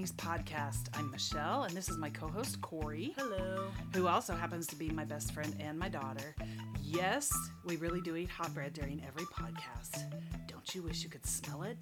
Granny's 0.00 0.12
podcast. 0.12 0.88
I'm 0.94 1.10
Michelle, 1.10 1.64
and 1.64 1.76
this 1.76 1.90
is 1.90 1.98
my 1.98 2.08
co 2.08 2.26
host, 2.26 2.58
Corey, 2.62 3.12
Hello. 3.18 3.66
who 3.94 4.06
also 4.06 4.34
happens 4.34 4.66
to 4.68 4.76
be 4.76 4.88
my 4.88 5.04
best 5.04 5.32
friend 5.32 5.54
and 5.60 5.78
my 5.78 5.90
daughter. 5.90 6.34
Yes, 6.82 7.30
we 7.66 7.76
really 7.76 8.00
do 8.00 8.16
eat 8.16 8.30
hot 8.30 8.54
bread 8.54 8.72
during 8.72 9.02
every 9.06 9.24
podcast. 9.24 10.10
Don't 10.46 10.74
you 10.74 10.82
wish 10.82 11.02
you 11.04 11.10
could 11.10 11.26
smell 11.26 11.64
it? 11.64 11.76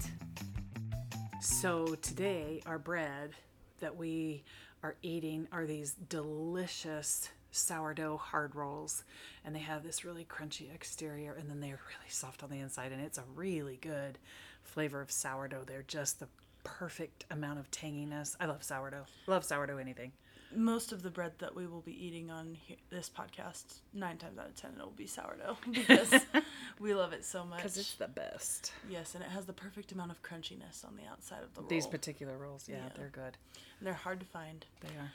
So, 1.40 1.94
today, 2.02 2.60
our 2.66 2.80
bread 2.80 3.34
that 3.78 3.96
we 3.96 4.42
are 4.82 4.96
eating 5.02 5.46
are 5.52 5.64
these 5.64 5.94
delicious 6.08 7.28
sourdough 7.52 8.16
hard 8.16 8.56
rolls. 8.56 9.04
And 9.44 9.54
they 9.54 9.60
have 9.60 9.84
this 9.84 10.04
really 10.04 10.24
crunchy 10.24 10.74
exterior, 10.74 11.34
and 11.34 11.48
then 11.48 11.60
they're 11.60 11.78
really 11.88 12.10
soft 12.10 12.42
on 12.42 12.50
the 12.50 12.58
inside. 12.58 12.90
And 12.90 13.00
it's 13.00 13.18
a 13.18 13.24
really 13.36 13.76
good 13.76 14.18
flavor 14.64 15.00
of 15.00 15.12
sourdough. 15.12 15.66
They're 15.68 15.84
just 15.86 16.18
the 16.18 16.26
perfect 16.78 17.24
amount 17.30 17.58
of 17.58 17.70
tanginess. 17.70 18.36
I 18.40 18.46
love 18.46 18.62
sourdough. 18.62 19.06
Love 19.26 19.44
sourdough 19.44 19.78
anything. 19.78 20.12
Most 20.54 20.92
of 20.92 21.02
the 21.02 21.10
bread 21.10 21.32
that 21.40 21.54
we 21.54 21.66
will 21.66 21.82
be 21.82 21.92
eating 22.06 22.30
on 22.30 22.56
this 22.88 23.10
podcast, 23.10 23.80
nine 23.92 24.16
times 24.16 24.38
out 24.38 24.46
of 24.46 24.54
ten, 24.56 24.70
it 24.78 24.82
will 24.82 24.90
be 24.96 25.06
sourdough 25.06 25.58
because 25.70 26.14
we 26.80 26.94
love 26.94 27.12
it 27.12 27.24
so 27.24 27.44
much. 27.44 27.58
Because 27.58 27.76
it's 27.76 27.94
the 27.96 28.08
best. 28.08 28.72
yes, 28.88 29.14
and 29.14 29.22
it 29.22 29.28
has 29.30 29.44
the 29.44 29.52
perfect 29.52 29.92
amount 29.92 30.10
of 30.10 30.22
crunchiness 30.22 30.86
on 30.86 30.96
the 30.96 31.06
outside 31.10 31.42
of 31.42 31.52
the 31.54 31.60
roll. 31.60 31.68
These 31.68 31.86
particular 31.86 32.38
rolls, 32.38 32.66
yeah, 32.68 32.76
Yeah. 32.76 32.88
they're 32.96 33.10
good. 33.10 33.36
And 33.78 33.86
they're 33.86 33.92
hard 33.92 34.20
to 34.20 34.26
find. 34.26 34.64
They 34.80 34.88
are. 34.88 35.12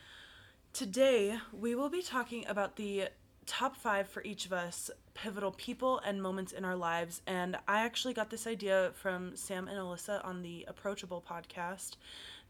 Today, 0.72 1.38
we 1.52 1.76
will 1.76 1.90
be 1.90 2.02
talking 2.02 2.46
about 2.48 2.76
the 2.78 3.10
top 3.46 3.76
five 3.76 4.08
for 4.08 4.24
each 4.24 4.46
of 4.46 4.54
us 4.54 4.90
pivotal 5.14 5.52
people 5.52 6.00
and 6.00 6.22
moments 6.22 6.52
in 6.52 6.66
our 6.66 6.76
lives. 6.76 7.22
And 7.28 7.58
I 7.68 7.82
actually 7.82 8.14
got 8.14 8.30
this 8.30 8.48
idea 8.48 8.92
from 8.96 9.36
Sam 9.36 9.68
and 9.68 9.78
Alyssa 9.78 10.26
on 10.26 10.42
the 10.42 10.66
Approachable 10.68 11.24
podcast. 11.28 11.98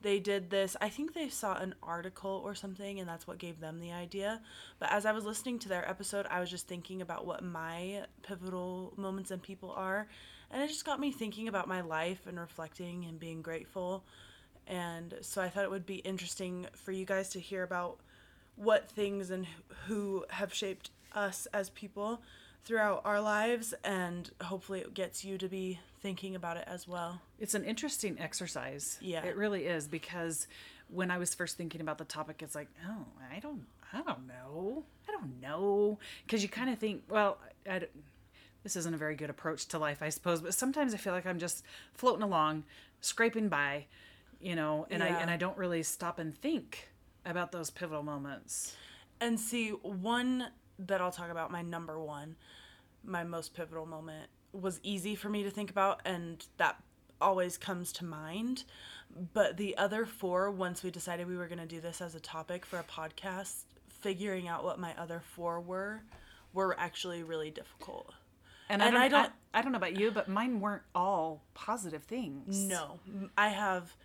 They 0.02 0.19
did 0.19 0.50
this, 0.50 0.75
I 0.81 0.89
think 0.89 1.13
they 1.13 1.30
saw 1.30 1.55
an 1.55 1.75
article 1.81 2.41
or 2.44 2.55
something, 2.55 3.00
and 3.00 3.08
that's 3.08 3.25
what 3.25 3.38
gave 3.38 3.61
them 3.61 3.80
the 3.80 3.94
idea. 3.94 4.41
But 4.77 4.91
as 4.91 5.05
I 5.05 5.13
was 5.13 5.23
listening 5.23 5.59
to 5.59 5.69
their 5.69 5.89
episode, 5.89 6.25
I 6.30 6.41
was 6.41 6.50
just 6.50 6.67
thinking 6.67 7.02
about 7.02 7.25
what 7.25 7.41
my 7.41 8.03
pivotal 8.22 8.94
moments 8.97 9.31
and 9.31 9.41
people 9.41 9.72
are. 9.72 10.07
And 10.52 10.61
it 10.61 10.67
just 10.67 10.85
got 10.85 11.00
me 11.00 11.11
thinking 11.11 11.47
about 11.47 11.69
my 11.69 11.81
life 11.81 12.28
and 12.28 12.38
reflecting 12.38 13.05
and 13.05 13.17
being 13.17 13.41
grateful. 13.41 14.03
And 14.67 15.16
so 15.22 15.41
I 15.41 15.47
thought 15.50 15.63
it 15.63 15.72
would 15.72 15.85
be 15.85 15.95
interesting 15.95 16.67
for 16.73 16.91
you 16.91 17.05
guys 17.05 17.30
to 17.30 17.39
hear 17.39 17.63
about 17.63 18.00
what 18.55 18.89
things 18.89 19.29
and 19.29 19.47
who 19.87 20.25
have 20.29 20.53
shaped 20.53 20.89
us 21.13 21.47
as 21.53 21.69
people 21.71 22.21
throughout 22.65 23.01
our 23.03 23.19
lives 23.19 23.73
and 23.83 24.31
hopefully 24.41 24.79
it 24.79 24.93
gets 24.93 25.25
you 25.25 25.37
to 25.37 25.47
be 25.49 25.79
thinking 26.01 26.35
about 26.35 26.55
it 26.57 26.63
as 26.67 26.87
well. 26.87 27.21
It's 27.39 27.53
an 27.55 27.65
interesting 27.65 28.17
exercise. 28.19 28.97
Yeah. 29.01 29.23
It 29.25 29.35
really 29.35 29.65
is 29.65 29.87
because 29.87 30.47
when 30.89 31.11
I 31.11 31.17
was 31.17 31.33
first 31.33 31.57
thinking 31.57 31.81
about 31.81 31.97
the 31.97 32.05
topic, 32.05 32.41
it's 32.41 32.55
like, 32.55 32.69
oh, 32.87 33.05
I 33.33 33.39
don't, 33.39 33.65
I 33.91 33.97
don't 34.01 34.27
know, 34.27 34.83
I 35.07 35.11
don't 35.11 35.41
know, 35.41 35.99
because 36.25 36.41
you 36.43 36.49
kind 36.49 36.69
of 36.69 36.77
think, 36.79 37.03
well, 37.09 37.38
I, 37.69 37.79
don't- 37.79 37.91
this 38.63 38.77
isn't 38.77 38.93
a 38.93 38.97
very 38.97 39.15
good 39.15 39.29
approach 39.29 39.65
to 39.67 39.77
life, 39.77 40.01
I 40.01 40.07
suppose. 40.07 40.39
But 40.39 40.53
sometimes 40.53 40.93
I 40.93 40.97
feel 40.97 41.11
like 41.11 41.25
I'm 41.25 41.39
just 41.39 41.65
floating 41.93 42.23
along, 42.23 42.63
scraping 43.01 43.49
by, 43.49 43.88
you 44.39 44.55
know, 44.55 44.88
and 44.89 45.03
I 45.03 45.07
and 45.07 45.29
I 45.29 45.35
don't 45.35 45.57
really 45.57 45.83
stop 45.83 46.17
and 46.17 46.33
think 46.33 46.89
about 47.25 47.52
those 47.52 47.69
pivotal 47.69 48.03
moments. 48.03 48.75
And 49.21 49.39
see, 49.39 49.69
one 49.69 50.47
that 50.79 51.02
I'll 51.02 51.11
talk 51.11 51.29
about, 51.29 51.52
my 51.52 51.61
number 51.61 51.99
one, 51.99 52.35
my 53.03 53.23
most 53.23 53.53
pivotal 53.55 53.85
moment, 53.85 54.29
was 54.52 54.79
easy 54.83 55.16
for 55.16 55.29
me 55.29 55.44
to 55.44 55.49
think 55.49 55.69
about, 55.69 56.01
and 56.05 56.45
that 56.57 56.81
always 57.22 57.57
comes 57.57 57.91
to 57.94 58.06
mind. 58.06 58.63
But 59.34 59.57
the 59.57 59.78
other 59.78 60.06
four, 60.06 60.50
once 60.51 60.84
we 60.84 60.91
decided 60.91 61.28
we 61.28 61.38
were 61.38 61.47
going 61.47 61.59
to 61.59 61.66
do 61.66 61.79
this 61.79 62.01
as 62.01 62.16
a 62.16 62.19
topic 62.19 62.66
for 62.66 62.79
a 62.79 62.84
podcast, 62.84 63.63
figuring 63.88 64.47
out 64.47 64.63
what 64.63 64.79
my 64.79 64.94
other 64.97 65.22
four 65.35 65.61
were, 65.61 66.01
were 66.51 66.75
actually 66.79 67.23
really 67.23 67.50
difficult. 67.51 68.13
And, 68.69 68.81
I 68.81 68.90
don't, 68.91 69.00
I 69.00 69.05
I 69.05 69.07
don't- 69.09 69.22
don't, 69.23 69.34
I, 69.53 69.61
don't 69.61 69.72
know 69.72 69.78
about 69.78 69.97
you, 70.00 70.09
but 70.11 70.28
mine 70.28 70.59
weren't 70.59 70.81
all 70.95 71.44
positive 71.53 72.03
things. 72.03 72.57
No, 72.63 73.00
I 73.38 73.50
have 73.50 73.95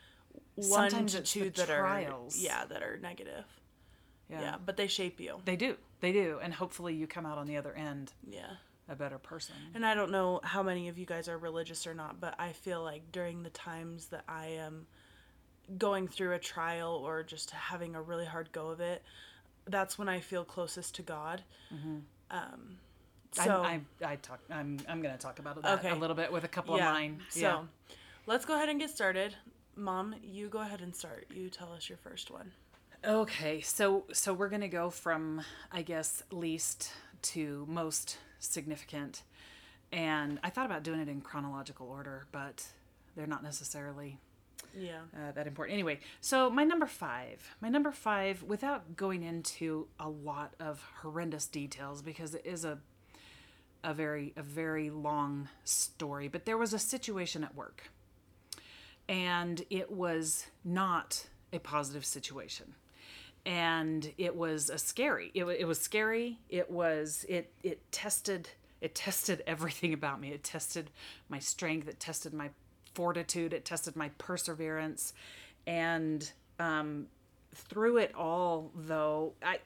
one 0.67 0.91
Sometimes 0.91 1.13
to 1.15 1.21
two 1.23 1.51
that 1.51 1.69
trials. 1.69 2.37
are 2.37 2.41
yeah 2.41 2.65
that 2.67 2.83
are 2.83 2.99
negative. 2.99 3.45
Yeah. 4.29 4.41
Yeah. 4.41 4.57
but 4.65 4.77
they 4.77 4.87
shape 4.89 5.21
you. 5.21 5.41
They 5.45 5.57
do. 5.57 5.77
They 6.01 6.13
do. 6.13 6.39
And 6.43 6.53
hopefully 6.53 6.95
you 6.95 7.07
come 7.07 7.25
out 7.25 7.39
on 7.39 7.47
the 7.47 7.57
other 7.57 7.73
end 7.73 8.13
Yeah. 8.29 8.57
a 8.89 8.95
better 8.95 9.19
person. 9.19 9.55
And 9.75 9.87
I 9.87 9.95
don't 9.95 10.11
know 10.11 10.41
how 10.45 10.63
many 10.63 10.89
of 10.89 10.99
you 10.99 11.07
guys 11.07 11.29
are 11.29 11.39
religious 11.39 11.87
or 11.87 11.95
not, 11.95 12.21
but 12.21 12.35
I 12.39 12.53
feel 12.53 12.83
like 12.83 13.11
during 13.11 13.43
the 13.43 13.51
times 13.51 14.07
that 14.07 14.25
I 14.29 14.47
am 14.49 14.87
going 15.79 16.09
through 16.09 16.33
a 16.33 16.39
trial 16.39 16.91
or 16.93 17.23
just 17.23 17.51
having 17.53 17.95
a 17.95 18.03
really 18.03 18.27
hard 18.27 18.53
go 18.53 18.69
of 18.69 18.81
it, 18.81 19.03
that's 19.67 19.99
when 19.99 20.09
I 20.09 20.21
feel 20.21 20.45
closest 20.45 20.95
to 20.97 21.03
God. 21.03 21.43
Mm-hmm. 21.75 21.97
Um, 22.31 22.79
so 23.33 23.63
I, 23.63 23.81
I, 24.03 24.13
I 24.13 24.17
talk. 24.17 24.41
I'm. 24.51 24.79
I'm 24.89 25.03
going 25.03 25.15
to 25.15 25.21
talk 25.21 25.39
about 25.39 25.63
that 25.63 25.79
Okay. 25.81 25.91
a 25.91 25.95
little 25.95 26.17
bit 26.17 26.33
with 26.33 26.45
a 26.45 26.49
couple 26.49 26.77
yeah. 26.77 26.89
of 26.89 26.95
mine. 26.95 27.21
So 27.29 27.41
yeah. 27.41 27.61
let's 28.27 28.45
go 28.47 28.55
ahead 28.55 28.69
and 28.71 28.81
get 28.81 28.91
started. 28.91 29.35
Mom, 29.79 30.15
you 30.23 30.49
go 30.49 30.59
ahead 30.59 30.81
and 30.81 30.95
start. 30.95 31.27
You 31.33 31.49
tell 31.49 31.73
us 31.73 31.89
your 31.89 31.99
first 31.99 32.31
one. 32.31 32.51
Okay. 33.05 33.61
So 33.61 34.05
so 34.13 34.35
we're 34.35 34.49
going 34.49 34.61
to 34.63 34.69
go 34.69 34.91
from 34.91 35.43
I 35.73 35.83
guess 35.83 36.23
least 36.33 36.93
to 37.23 37.65
most 37.69 38.19
significant, 38.41 39.23
and 39.93 40.39
I 40.43 40.51
thought 40.51 40.67
about 40.67 40.83
doing 40.83 41.01
it 41.01 41.09
in 41.09 41.21
chronological 41.21 41.89
order, 41.89 42.27
but 42.33 42.67
they're 43.17 43.27
not 43.27 43.43
necessarily 43.43 44.19
Yeah. 44.77 45.01
uh, 45.15 45.33
that 45.33 45.47
important. 45.47 45.75
Anyway, 45.75 46.01
so 46.21 46.51
my 46.51 46.65
number 46.65 46.87
five, 46.87 47.55
my 47.61 47.69
number 47.69 47.91
five, 47.93 48.43
without 48.43 48.97
going 48.97 49.23
into 49.23 49.87
a 49.99 50.09
lot 50.09 50.55
of 50.61 50.83
horrendous 51.03 51.47
details 51.47 52.03
because 52.03 52.35
it 52.35 52.45
is 52.45 52.65
a 52.65 52.79
a 53.85 53.95
very 53.95 54.33
a 54.37 54.43
very 54.43 54.91
long 54.91 55.49
story, 55.65 56.27
but 56.29 56.47
there 56.47 56.59
was 56.59 56.73
a 56.73 56.79
situation 56.81 57.45
at 57.45 57.55
work, 57.55 57.91
and 59.09 59.65
it 59.71 59.91
was 59.91 60.47
not 60.65 61.27
a 61.53 61.59
positive 61.59 62.05
situation. 62.05 62.75
And 63.47 64.13
it 64.19 64.37
was 64.37 64.69
a 64.69 64.79
scary. 64.79 65.31
It, 65.35 65.45
it 65.45 65.67
was 65.67 65.81
scary. 65.81 66.39
It 66.51 66.71
was 66.71 67.25
it 67.29 67.51
it 67.63 67.81
tested 67.91 68.51
it 68.81 68.95
tested 68.95 69.43
everything 69.47 69.93
about 69.93 70.21
me. 70.21 70.31
It 70.33 70.45
tested 70.45 70.91
my 71.29 71.39
strength. 71.39 71.89
It 71.89 71.99
tested 71.99 72.35
my 72.35 72.51
fortitude. 72.95 73.53
It 73.53 73.65
tested 73.65 73.97
my 73.97 74.11
perseverance, 74.19 75.15
and 75.67 76.31
um, 76.59 77.07
through 77.55 77.99
it 77.99 78.15
all, 78.15 78.71
though 78.75 79.33
I 79.43 79.61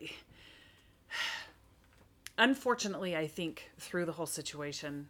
unfortunately, 2.38 3.16
I 3.16 3.26
think 3.26 3.70
through 3.78 4.04
the 4.04 4.12
whole 4.12 4.26
situation, 4.26 5.08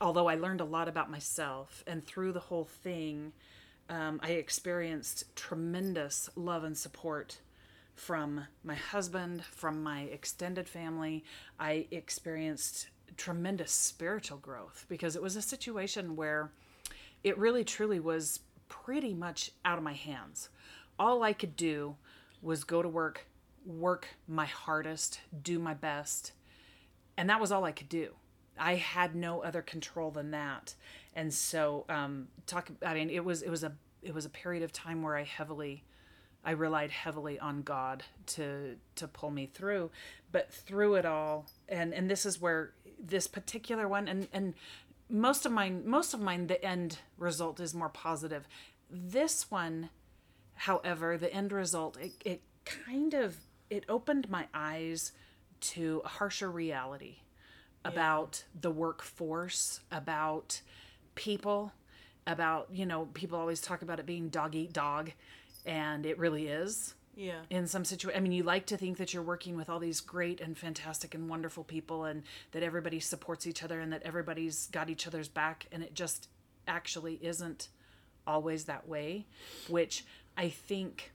although 0.00 0.28
I 0.28 0.34
learned 0.34 0.60
a 0.60 0.64
lot 0.64 0.88
about 0.88 1.10
myself, 1.10 1.82
and 1.86 2.04
through 2.04 2.32
the 2.32 2.40
whole 2.40 2.64
thing, 2.64 3.32
um, 3.88 4.20
I 4.22 4.32
experienced 4.32 5.34
tremendous 5.36 6.28
love 6.36 6.64
and 6.64 6.76
support 6.76 7.38
from 7.94 8.46
my 8.62 8.74
husband, 8.74 9.44
from 9.44 9.82
my 9.82 10.02
extended 10.02 10.68
family. 10.68 11.24
I 11.58 11.86
experienced 11.90 12.88
tremendous 13.16 13.72
spiritual 13.72 14.38
growth 14.38 14.84
because 14.88 15.16
it 15.16 15.22
was 15.22 15.36
a 15.36 15.42
situation 15.42 16.16
where 16.16 16.50
it 17.24 17.38
really 17.38 17.64
truly 17.64 17.98
was 17.98 18.40
pretty 18.68 19.14
much 19.14 19.50
out 19.64 19.78
of 19.78 19.84
my 19.84 19.94
hands. 19.94 20.50
All 20.98 21.22
I 21.22 21.32
could 21.32 21.56
do 21.56 21.96
was 22.42 22.64
go 22.64 22.82
to 22.82 22.88
work, 22.88 23.26
work 23.64 24.08
my 24.28 24.46
hardest, 24.46 25.20
do 25.42 25.58
my 25.58 25.74
best, 25.74 26.32
and 27.16 27.30
that 27.30 27.40
was 27.40 27.50
all 27.50 27.64
I 27.64 27.72
could 27.72 27.88
do. 27.88 28.12
I 28.58 28.76
had 28.76 29.14
no 29.14 29.42
other 29.42 29.62
control 29.62 30.10
than 30.10 30.30
that, 30.32 30.74
and 31.14 31.32
so 31.32 31.84
um, 31.88 32.28
talk. 32.46 32.70
I 32.84 32.94
mean, 32.94 33.10
it 33.10 33.24
was 33.24 33.42
it 33.42 33.50
was 33.50 33.64
a 33.64 33.72
it 34.02 34.14
was 34.14 34.24
a 34.24 34.30
period 34.30 34.62
of 34.62 34.72
time 34.72 35.02
where 35.02 35.16
I 35.16 35.24
heavily, 35.24 35.84
I 36.44 36.52
relied 36.52 36.90
heavily 36.90 37.38
on 37.38 37.62
God 37.62 38.04
to 38.26 38.76
to 38.96 39.08
pull 39.08 39.30
me 39.30 39.46
through, 39.46 39.90
but 40.32 40.52
through 40.52 40.94
it 40.94 41.04
all, 41.04 41.46
and 41.68 41.92
and 41.92 42.10
this 42.10 42.24
is 42.24 42.40
where 42.40 42.72
this 42.98 43.26
particular 43.26 43.88
one 43.88 44.08
and 44.08 44.28
and 44.32 44.54
most 45.08 45.46
of 45.46 45.52
mine 45.52 45.82
most 45.86 46.14
of 46.14 46.20
mine 46.20 46.46
the 46.46 46.64
end 46.64 46.98
result 47.18 47.60
is 47.60 47.74
more 47.74 47.88
positive. 47.88 48.48
This 48.90 49.50
one, 49.50 49.90
however, 50.54 51.18
the 51.18 51.32
end 51.32 51.52
result 51.52 51.98
it, 51.98 52.12
it 52.24 52.42
kind 52.64 53.14
of 53.14 53.36
it 53.68 53.84
opened 53.88 54.30
my 54.30 54.46
eyes 54.54 55.12
to 55.58 56.02
a 56.04 56.08
harsher 56.08 56.50
reality 56.50 57.16
about 57.88 58.44
the 58.60 58.70
workforce, 58.70 59.80
about 59.90 60.60
people, 61.14 61.72
about, 62.26 62.68
you 62.72 62.86
know, 62.86 63.06
people 63.14 63.38
always 63.38 63.60
talk 63.60 63.82
about 63.82 63.98
it 64.00 64.06
being 64.06 64.28
dog 64.28 64.54
eat 64.54 64.72
dog, 64.72 65.12
and 65.64 66.04
it 66.06 66.18
really 66.18 66.48
is 66.48 66.94
Yeah. 67.16 67.42
in 67.50 67.66
some 67.66 67.84
situation. 67.84 68.18
I 68.18 68.20
mean, 68.20 68.32
you 68.32 68.42
like 68.42 68.66
to 68.66 68.76
think 68.76 68.98
that 68.98 69.14
you're 69.14 69.22
working 69.22 69.56
with 69.56 69.70
all 69.70 69.78
these 69.78 70.00
great 70.00 70.40
and 70.40 70.56
fantastic 70.58 71.14
and 71.14 71.28
wonderful 71.28 71.64
people 71.64 72.04
and 72.04 72.22
that 72.52 72.62
everybody 72.62 73.00
supports 73.00 73.46
each 73.46 73.62
other 73.62 73.80
and 73.80 73.92
that 73.92 74.02
everybody's 74.02 74.66
got 74.68 74.90
each 74.90 75.06
other's 75.06 75.28
back, 75.28 75.66
and 75.72 75.82
it 75.82 75.94
just 75.94 76.28
actually 76.68 77.14
isn't 77.22 77.68
always 78.26 78.64
that 78.64 78.88
way, 78.88 79.24
which 79.68 80.04
I 80.36 80.48
think 80.48 81.12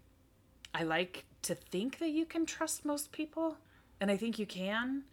I 0.73 0.83
like 0.83 1.25
to 1.43 1.55
think 1.55 1.99
that 1.99 2.09
you 2.09 2.25
can 2.25 2.45
trust 2.45 2.85
most 2.85 3.11
people, 3.11 3.57
and 4.01 4.11
I 4.11 4.17
think 4.17 4.37
you 4.37 4.45
can. 4.45 5.03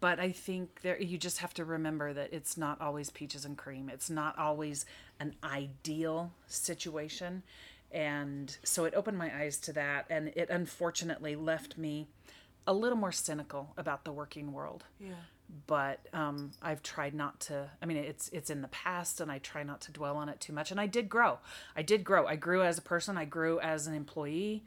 But 0.00 0.20
I 0.20 0.30
think 0.30 0.82
there 0.82 1.00
you 1.00 1.18
just 1.18 1.38
have 1.38 1.52
to 1.54 1.64
remember 1.64 2.12
that 2.12 2.32
it's 2.32 2.56
not 2.56 2.80
always 2.80 3.10
peaches 3.10 3.44
and 3.44 3.58
cream. 3.58 3.88
It's 3.88 4.08
not 4.08 4.38
always 4.38 4.86
an 5.18 5.34
ideal 5.42 6.32
situation. 6.46 7.42
And 7.90 8.56
so 8.62 8.84
it 8.84 8.94
opened 8.94 9.18
my 9.18 9.36
eyes 9.36 9.58
to 9.58 9.72
that 9.74 10.06
and 10.08 10.28
it 10.36 10.50
unfortunately 10.50 11.34
left 11.36 11.76
me 11.76 12.06
a 12.66 12.72
little 12.72 12.96
more 12.96 13.10
cynical 13.12 13.72
about 13.76 14.04
the 14.04 14.12
working 14.12 14.52
world 14.52 14.84
Yeah. 15.00 15.14
but 15.66 15.98
um, 16.12 16.52
I've 16.62 16.82
tried 16.84 17.12
not 17.12 17.40
to. 17.40 17.68
I 17.82 17.86
mean, 17.86 17.96
it's 17.96 18.28
it's 18.28 18.50
in 18.50 18.62
the 18.62 18.68
past, 18.68 19.20
and 19.20 19.32
I 19.32 19.38
try 19.38 19.64
not 19.64 19.80
to 19.82 19.92
dwell 19.92 20.16
on 20.16 20.28
it 20.28 20.38
too 20.40 20.52
much. 20.52 20.70
And 20.70 20.80
I 20.80 20.86
did 20.86 21.08
grow. 21.08 21.40
I 21.76 21.82
did 21.82 22.04
grow. 22.04 22.26
I 22.28 22.36
grew 22.36 22.62
as 22.62 22.78
a 22.78 22.82
person. 22.82 23.18
I 23.18 23.24
grew 23.24 23.58
as 23.58 23.88
an 23.88 23.94
employee. 23.94 24.62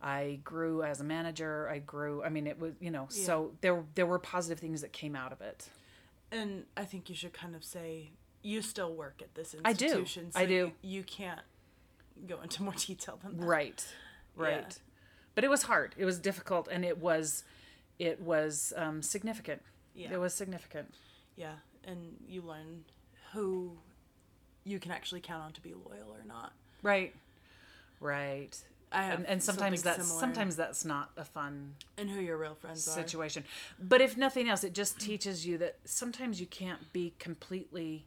I 0.00 0.38
grew 0.44 0.82
as 0.82 1.00
a 1.00 1.04
manager. 1.04 1.68
I 1.68 1.78
grew. 1.78 2.22
I 2.22 2.28
mean, 2.28 2.46
it 2.46 2.58
was 2.58 2.74
you 2.80 2.90
know. 2.90 3.06
So 3.08 3.52
there 3.60 3.84
there 3.94 4.06
were 4.06 4.18
positive 4.18 4.58
things 4.58 4.80
that 4.82 4.92
came 4.92 5.16
out 5.16 5.32
of 5.32 5.40
it. 5.40 5.68
And 6.30 6.64
I 6.76 6.84
think 6.84 7.08
you 7.08 7.14
should 7.14 7.32
kind 7.32 7.56
of 7.56 7.64
say 7.64 8.10
you 8.42 8.62
still 8.62 8.92
work 8.94 9.20
at 9.22 9.34
this 9.34 9.54
institution. 9.54 9.64
I 9.64 9.72
do. 9.72 9.98
institution. 9.98 10.30
I 10.34 10.46
do. 10.46 10.72
You, 10.82 10.98
you 10.98 11.02
can't 11.02 11.40
go 12.26 12.40
into 12.42 12.62
more 12.62 12.74
detail 12.78 13.18
than 13.22 13.38
that. 13.38 13.46
Right. 13.46 13.86
Right. 14.36 14.78
But 15.34 15.44
it 15.44 15.50
was 15.50 15.62
hard. 15.64 15.94
It 15.96 16.04
was 16.04 16.18
difficult, 16.18 16.68
and 16.70 16.84
it 16.84 16.98
was 16.98 17.44
it 17.98 18.20
was 18.20 18.72
um, 18.76 19.02
significant. 19.02 19.62
Yeah. 19.94 20.12
It 20.12 20.20
was 20.20 20.34
significant. 20.34 20.94
Yeah. 21.36 21.54
And 21.84 22.16
you 22.28 22.42
learn 22.42 22.84
who 23.32 23.78
you 24.64 24.78
can 24.78 24.92
actually 24.92 25.20
count 25.20 25.42
on 25.42 25.52
to 25.52 25.60
be 25.60 25.74
loyal 25.74 26.10
or 26.10 26.24
not. 26.26 26.52
Right. 26.82 27.14
Right. 28.00 28.56
I 28.90 29.02
have 29.02 29.18
And, 29.18 29.26
and 29.28 29.42
sometimes 29.42 29.82
that's 29.82 30.02
similar. 30.06 30.20
sometimes 30.20 30.56
that's 30.56 30.84
not 30.84 31.10
a 31.16 31.24
fun 31.24 31.74
and 31.96 32.08
who 32.10 32.20
your 32.20 32.36
real 32.38 32.54
friends 32.54 32.86
are. 32.88 32.92
situation. 32.92 33.44
But 33.78 34.00
if 34.00 34.16
nothing 34.16 34.48
else, 34.48 34.64
it 34.64 34.72
just 34.72 34.98
teaches 34.98 35.46
you 35.46 35.58
that 35.58 35.76
sometimes 35.84 36.40
you 36.40 36.46
can't 36.46 36.92
be 36.92 37.14
completely 37.18 38.06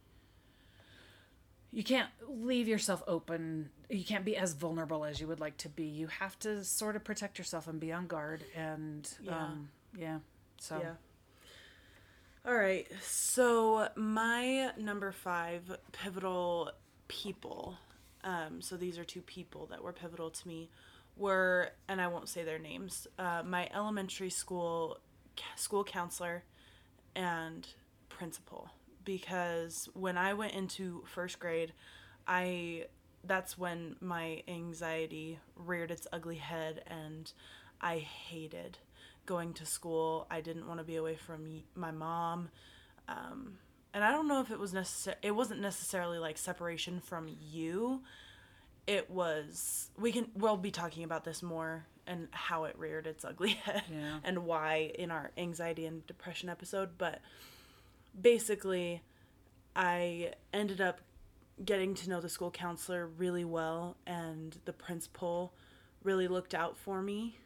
you 1.74 1.84
can't 1.84 2.10
leave 2.28 2.68
yourself 2.68 3.02
open. 3.08 3.70
You 3.90 4.04
can't 4.04 4.26
be 4.26 4.36
as 4.36 4.54
vulnerable 4.54 5.06
as 5.06 5.22
you 5.22 5.28
would 5.28 5.40
like 5.40 5.56
to 5.58 5.70
be. 5.70 5.84
You 5.86 6.08
have 6.08 6.38
to 6.40 6.66
sort 6.66 6.98
of 6.98 7.04
protect 7.06 7.38
yourself 7.38 7.68
and 7.68 7.80
be 7.80 7.94
on 7.94 8.08
guard 8.08 8.44
and 8.56 9.10
Yeah. 9.22 9.44
um 9.44 9.70
yeah. 9.98 10.20
So 10.60 10.80
Yeah. 10.80 10.94
All 12.46 12.56
right. 12.56 12.88
So 13.02 13.88
my 13.96 14.72
number 14.78 15.12
five 15.12 15.78
pivotal 15.92 16.72
people. 17.08 17.78
Um, 18.24 18.62
so 18.62 18.78
these 18.78 18.98
are 18.98 19.04
two 19.04 19.22
people 19.22 19.68
that 19.68 19.84
were 19.84 19.94
pivotal 19.94 20.30
to 20.30 20.48
me. 20.48 20.70
Were 21.18 21.70
and 21.88 22.02
I 22.02 22.08
won't 22.08 22.30
say 22.30 22.44
their 22.44 22.60
names. 22.60 23.08
Uh, 23.20 23.44
my 23.46 23.70
elementary 23.74 24.30
school 24.30 24.98
school 25.56 25.84
counselor 25.84 26.44
and 27.16 27.68
principal 28.10 28.70
because 29.04 29.90
when 29.94 30.18
I 30.18 30.34
went 30.34 30.54
into 30.54 31.04
first 31.06 31.40
grade, 31.40 31.74
I 32.28 32.86
that's 33.24 33.58
when 33.58 33.96
my 34.00 34.42
anxiety 34.48 35.40
reared 35.56 35.92
its 35.92 36.08
ugly 36.12 36.38
head 36.38 36.84
and 36.88 37.32
I 37.80 37.98
hated 37.98 38.78
going 39.26 39.54
to 39.54 39.66
school. 39.66 40.28
I 40.32 40.42
didn't 40.42 40.68
want 40.68 40.80
to 40.80 40.84
be 40.84 40.96
away 40.96 41.16
from 41.16 41.64
my 41.76 41.92
mom. 41.92 42.50
Um, 43.08 43.58
and 43.94 44.04
I 44.04 44.12
don't 44.12 44.28
know 44.28 44.42
if 44.42 44.52
it 44.52 44.60
was 44.60 44.74
necessary 44.74 45.18
it 45.22 45.32
wasn't 45.32 45.62
necessarily 45.62 46.18
like 46.20 46.38
separation 46.38 47.00
from 47.00 47.30
you. 47.42 48.02
It 48.88 49.10
was 49.10 49.90
we 49.98 50.12
can 50.12 50.30
we'll 50.36 50.58
be 50.58 50.72
talking 50.72 51.04
about 51.04 51.24
this 51.24 51.44
more 51.44 51.86
and 52.08 52.28
how 52.32 52.64
it 52.64 52.76
reared 52.80 53.06
its 53.08 53.24
ugly 53.24 53.50
head 53.66 53.84
Yeah. 53.92 54.20
and 54.24 54.46
why 54.46 54.92
in 54.98 55.12
our 55.12 55.32
anxiety 55.38 55.86
and 55.86 56.06
depression 56.08 56.50
episode, 56.50 56.98
but 56.98 57.22
basically 58.20 59.02
I 59.76 60.34
ended 60.54 60.82
up 60.82 61.02
getting 61.64 61.94
to 61.96 62.10
know 62.10 62.20
the 62.22 62.30
school 62.30 62.52
counselor 62.52 63.06
really 63.08 63.46
well 63.46 63.98
and 64.08 64.58
the 64.66 64.74
principal 64.74 65.54
really 66.04 66.28
looked 66.28 66.54
out 66.54 66.76
for 66.78 67.02
me 67.02 67.38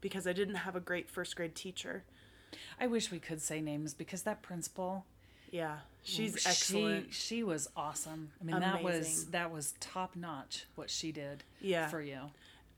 because 0.00 0.26
I 0.26 0.32
didn't 0.32 0.56
have 0.56 0.74
a 0.74 0.80
great 0.80 1.08
first 1.08 1.36
grade 1.36 1.54
teacher. 1.54 2.04
I 2.80 2.88
wish 2.88 3.10
we 3.10 3.20
could 3.20 3.40
say 3.40 3.60
names 3.60 3.94
because 3.94 4.22
that 4.24 4.42
principal 4.42 5.06
Yeah, 5.52 5.76
she's 6.02 6.40
she- 6.40 6.48
excellent. 6.48 7.12
She, 7.14 7.42
was 7.44 7.68
awesome. 7.76 8.30
I 8.40 8.44
mean 8.44 8.58
that 8.58 8.82
was 8.82 9.26
that 9.26 9.52
was 9.52 9.74
top 9.78 10.16
notch 10.16 10.64
what 10.74 10.90
she 10.90 11.12
did 11.12 11.44
Yeah. 11.60 11.86
for 11.88 12.00
you. 12.02 12.18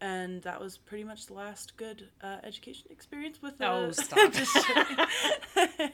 and 0.01 0.43
that 0.43 0.61
was 0.61 0.77
pretty 0.77 1.05
much 1.05 1.27
the 1.27 1.35
last 1.35 1.77
good 1.77 2.09
uh, 2.21 2.39
education 2.43 2.87
experience 2.91 3.41
with 3.41 3.55
Oh, 3.61 3.87
uh, 3.87 3.93
stop. 4.05 4.33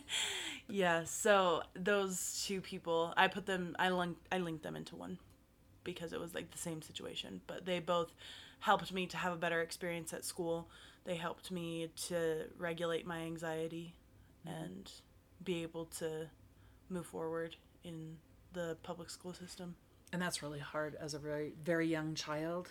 yeah 0.68 1.04
so 1.04 1.62
those 1.74 2.44
two 2.46 2.60
people 2.60 3.12
i 3.16 3.26
put 3.28 3.44
them 3.46 3.74
i 3.78 3.90
linked 3.90 4.20
i 4.32 4.38
linked 4.38 4.62
them 4.62 4.76
into 4.76 4.96
one 4.96 5.18
because 5.84 6.12
it 6.12 6.20
was 6.20 6.34
like 6.34 6.50
the 6.50 6.58
same 6.58 6.80
situation 6.80 7.40
but 7.46 7.66
they 7.66 7.78
both 7.80 8.12
helped 8.60 8.92
me 8.92 9.06
to 9.06 9.16
have 9.16 9.32
a 9.32 9.36
better 9.36 9.60
experience 9.60 10.12
at 10.12 10.24
school 10.24 10.68
they 11.04 11.16
helped 11.16 11.50
me 11.50 11.88
to 11.96 12.44
regulate 12.58 13.06
my 13.06 13.18
anxiety 13.20 13.94
and 14.46 14.90
be 15.44 15.62
able 15.62 15.84
to 15.86 16.26
move 16.90 17.06
forward 17.06 17.56
in 17.84 18.16
the 18.52 18.76
public 18.82 19.10
school 19.10 19.32
system. 19.32 19.74
And 20.12 20.20
that's 20.20 20.42
really 20.42 20.58
hard 20.58 20.96
as 21.00 21.14
a 21.14 21.18
very 21.18 21.52
very 21.62 21.86
young 21.86 22.14
child. 22.14 22.70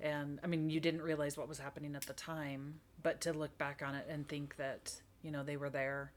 And 0.00 0.38
i 0.44 0.46
mean 0.46 0.70
you 0.70 0.80
didn't 0.80 1.02
realize 1.02 1.36
what 1.36 1.48
was 1.48 1.58
happening 1.58 1.96
at 1.96 2.02
the 2.02 2.12
time 2.12 2.80
but 3.02 3.20
to 3.22 3.32
look 3.32 3.56
back 3.58 3.82
on 3.84 3.94
it 3.94 4.06
and 4.08 4.28
think 4.28 4.56
that 4.56 4.92
you 5.22 5.30
know 5.30 5.42
they 5.42 5.56
were 5.56 5.70
there 5.70 6.12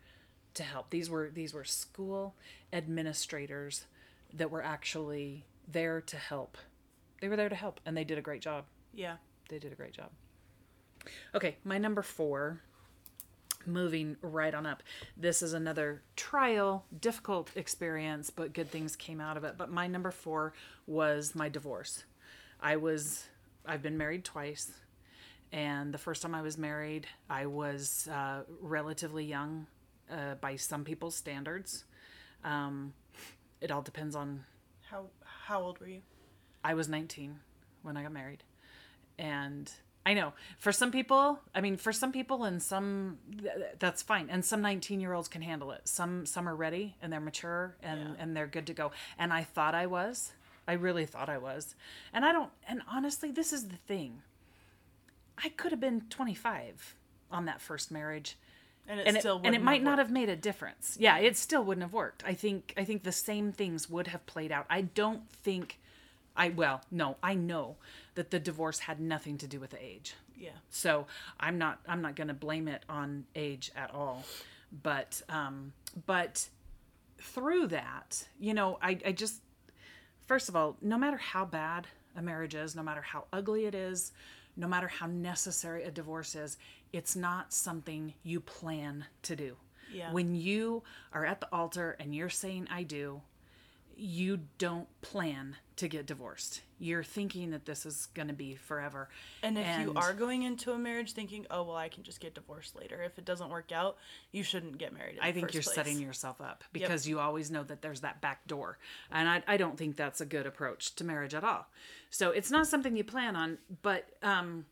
to 0.56 0.64
help. 0.64 0.90
These 0.90 1.10
were 1.10 1.30
these 1.34 1.54
were 1.54 1.64
school 1.64 2.36
administrators 2.74 3.86
that 4.34 4.52
were 4.52 4.64
actually 4.64 5.46
there 5.68 6.02
to 6.02 6.18
help. 6.18 6.58
They 7.22 7.28
were 7.28 7.36
there 7.36 7.50
to 7.50 7.56
help 7.56 7.80
and 7.86 7.96
they 7.96 8.04
did 8.04 8.18
a 8.18 8.22
great 8.22 8.42
job. 8.42 8.66
Yeah. 8.94 9.18
They 9.50 9.60
did 9.60 9.72
a 9.72 9.76
great 9.76 9.94
job. 9.94 10.10
Okay 11.34 11.58
my 11.64 11.78
number 11.78 12.02
four 12.02 12.62
moving 13.66 14.18
right 14.22 14.54
on 14.54 14.66
up. 14.66 14.84
This 15.18 15.42
is 15.42 15.54
another 15.54 16.02
trial 16.16 16.86
difficult 17.00 17.52
experience 17.56 18.30
but 18.30 18.54
good 18.54 18.70
things 18.70 18.96
came 18.96 19.22
out 19.22 19.38
of 19.38 19.44
it. 19.44 19.56
But 19.58 19.72
my 19.72 19.88
number 19.88 20.12
four 20.12 20.54
was 20.88 21.36
my 21.36 21.50
divorce. 21.50 22.04
I 22.60 22.76
was 22.76 23.28
i've 23.66 23.84
been 23.84 23.98
married 23.98 24.26
twice 24.26 24.72
and 25.52 25.94
the 25.94 25.98
first 26.00 26.24
time 26.24 26.34
i 26.34 26.42
was 26.42 26.58
married 26.58 27.06
i 27.30 27.46
was 27.46 28.08
uh, 28.12 28.42
relatively 28.60 29.24
young 29.24 29.68
uh, 30.12 30.36
by 30.36 30.56
some 30.56 30.84
people's 30.84 31.16
standards. 31.16 31.86
Um, 32.44 32.94
it 33.62 33.72
all 33.72 33.82
depends 33.82 34.16
on 34.16 34.44
how 34.90 35.06
how 35.24 35.62
old 35.62 35.80
were 35.80 35.88
you? 35.88 36.02
I 36.64 36.74
was 36.74 36.90
19 36.90 37.40
when 37.82 37.98
I 37.98 38.04
got 38.04 38.12
married. 38.12 38.44
And 39.18 39.72
I 40.06 40.14
know 40.16 40.34
for 40.58 40.72
some 40.72 40.92
people, 40.92 41.40
I 41.54 41.62
mean, 41.62 41.78
for 41.78 41.94
some 41.94 42.12
people 42.12 42.44
and 42.44 42.62
some 42.62 43.20
th- 43.40 43.54
that's 43.78 44.02
fine. 44.02 44.30
And 44.32 44.44
some 44.44 44.62
19 44.62 45.00
year 45.00 45.14
olds 45.14 45.28
can 45.28 45.42
handle 45.44 45.72
it. 45.72 45.88
Some, 45.88 46.26
some 46.26 46.50
are 46.50 46.56
ready 46.56 46.96
and 47.02 47.14
they're 47.14 47.20
mature 47.20 47.76
and, 47.84 48.00
Yeah. 48.00 48.16
and 48.18 48.36
they're 48.36 48.48
good 48.48 48.68
to 48.68 48.74
go. 48.74 48.92
And 49.20 49.32
I 49.32 49.44
thought 49.44 49.76
I 49.76 49.86
was, 49.86 50.32
I 50.68 50.74
really 50.74 51.06
thought 51.06 51.30
I 51.30 51.38
was. 51.38 51.76
And 52.14 52.26
I 52.26 52.32
don't, 52.32 52.50
and 52.68 52.82
honestly, 52.92 53.32
this 53.32 53.54
is 53.54 53.68
the 53.68 53.76
thing. 53.76 54.22
I 55.44 55.50
could 55.50 55.72
have 55.72 55.80
been 55.80 56.02
25 56.10 56.96
on 57.32 57.46
that 57.46 57.62
first 57.62 57.92
marriage 57.92 58.38
and 58.88 59.00
it 59.00 59.08
and 59.08 59.18
it, 59.18 59.20
still 59.20 59.40
and 59.44 59.54
it 59.56 59.62
might 59.62 59.84
not 59.84 60.00
have 60.00 60.10
made 60.12 60.30
a 60.30 60.36
difference. 60.36 60.98
Yeah, 61.00 61.18
it 61.20 61.38
still 61.38 61.64
wouldn't 61.64 61.84
have 61.84 61.94
worked. 61.94 62.24
I 62.26 62.34
think 62.34 62.74
I 62.76 62.84
think 62.84 63.04
the 63.04 63.12
same 63.12 63.52
things 63.52 63.90
would 63.90 64.08
have 64.08 64.26
played 64.26 64.52
out. 64.52 64.66
I 64.70 64.82
don't 64.82 65.30
think 65.30 65.80
I 66.36 66.50
well, 66.50 66.82
no, 66.92 67.18
I 67.22 67.34
know 67.36 67.76
that 68.16 68.32
the 68.32 68.40
divorce 68.40 68.80
had 68.80 69.00
nothing 69.00 69.38
to 69.40 69.48
do 69.48 69.60
with 69.60 69.72
the 69.72 69.84
age. 69.84 70.16
yeah 70.36 70.52
So 70.70 71.08
I'm 71.40 71.58
not 71.58 71.80
I'm 71.88 72.02
not 72.02 72.16
going 72.16 72.30
to 72.30 72.34
blame 72.34 72.68
it 72.68 72.84
on 72.90 73.26
age 73.36 73.72
at 73.76 73.94
all. 73.94 74.24
But 74.84 75.22
um 75.30 75.74
but 76.06 76.48
through 77.20 77.68
that, 77.68 78.28
you 78.40 78.54
know, 78.54 78.78
I 78.82 78.98
I 79.06 79.12
just 79.12 79.42
first 80.28 80.50
of 80.50 80.56
all, 80.56 80.78
no 80.82 80.98
matter 80.98 81.18
how 81.18 81.46
bad 81.46 81.88
a 82.16 82.22
marriage 82.22 82.56
is, 82.56 82.76
no 82.76 82.84
matter 82.84 83.02
how 83.02 83.26
ugly 83.32 83.66
it 83.66 83.76
is, 83.76 84.12
no 84.58 84.68
matter 84.68 84.88
how 84.88 85.08
necessary 85.08 85.84
a 85.84 85.92
divorce 85.92 86.36
is, 86.36 86.58
it's 86.94 87.16
not 87.16 87.54
something 87.54 88.14
you 88.24 88.40
plan 88.40 89.06
to 89.24 89.36
do. 89.36 89.56
Yeah. 89.94 90.12
When 90.12 90.36
you 90.36 90.84
are 91.14 91.26
at 91.26 91.42
the 91.42 91.48
altar 91.52 91.96
and 92.00 92.16
you're 92.16 92.30
saying 92.30 92.68
I 92.72 92.84
do, 92.84 93.22
you 94.02 94.40
don't 94.58 94.88
plan 95.02 95.56
to 95.76 95.88
get 95.88 96.08
divorced. 96.08 96.62
You're 96.80 97.04
thinking 97.04 97.52
that 97.52 97.66
this 97.66 97.86
is 97.86 98.08
going 98.16 98.30
to 98.30 98.34
be 98.34 98.56
forever. 98.56 99.10
And 99.44 99.56
if 99.58 99.80
you 99.82 99.94
are 99.96 100.14
going 100.14 100.42
into 100.42 100.72
a 100.72 100.78
marriage 100.80 101.14
thinking, 101.14 101.46
"Oh, 101.52 101.64
well, 101.64 101.76
I 101.76 101.88
can 101.88 102.02
just 102.02 102.20
get 102.20 102.34
divorced 102.34 102.76
later," 102.76 103.04
if 103.04 103.20
it 103.20 103.26
doesn't 103.26 103.50
work 103.50 103.72
out, 103.72 103.98
you 104.32 104.42
shouldn't 104.42 104.80
get 104.80 104.92
married. 104.92 105.20
I 105.22 105.32
think 105.32 105.54
you're 105.54 105.62
place. 105.62 105.76
setting 105.76 106.00
yourself 106.00 106.42
up 106.42 106.64
because 106.74 107.06
yep. 107.06 107.12
you 107.12 107.20
always 107.20 107.52
know 107.52 107.64
that 107.64 107.84
there's 107.84 108.02
that 108.02 108.22
back 108.22 108.48
door, 108.48 108.80
and 109.12 109.30
I, 109.30 109.44
I 109.48 109.58
don't 109.58 109.78
think 109.78 109.98
that's 109.98 110.20
a 110.20 110.26
good 110.26 110.48
approach 110.48 110.96
to 110.96 111.04
marriage 111.04 111.36
at 111.36 111.44
all. 111.44 111.68
So 112.10 112.32
it's 112.32 112.50
not 112.50 112.66
something 112.66 112.98
you 112.98 113.04
plan 113.04 113.36
on, 113.36 113.60
but 113.84 114.10
um, 114.24 114.66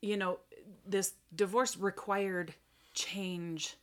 you 0.00 0.16
know, 0.16 0.38
this 0.86 1.12
divorce 1.36 1.76
required 1.76 2.54
change 2.94 3.76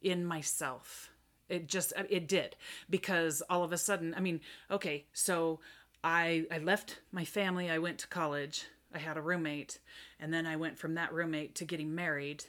in 0.00 0.24
myself 0.24 1.10
it 1.54 1.68
just 1.68 1.92
uh, 1.96 2.02
it 2.08 2.28
did. 2.28 2.56
Because 2.90 3.42
all 3.48 3.62
of 3.62 3.72
a 3.72 3.78
sudden 3.78 4.14
i 4.16 4.20
mean 4.20 4.40
okay 4.70 5.04
so 5.12 5.60
i 6.02 6.44
i 6.50 6.58
left 6.58 7.00
my 7.12 7.24
family 7.24 7.70
i 7.70 7.78
went 7.78 7.98
to 7.98 8.08
college 8.08 8.66
i 8.92 8.98
had 8.98 9.16
a 9.16 9.22
roommate 9.22 9.78
and 10.20 10.32
then 10.32 10.46
i 10.46 10.56
went 10.56 10.78
from 10.78 10.94
that 10.94 11.12
roommate 11.12 11.54
to 11.56 11.64
getting 11.64 11.94
married. 11.94 12.44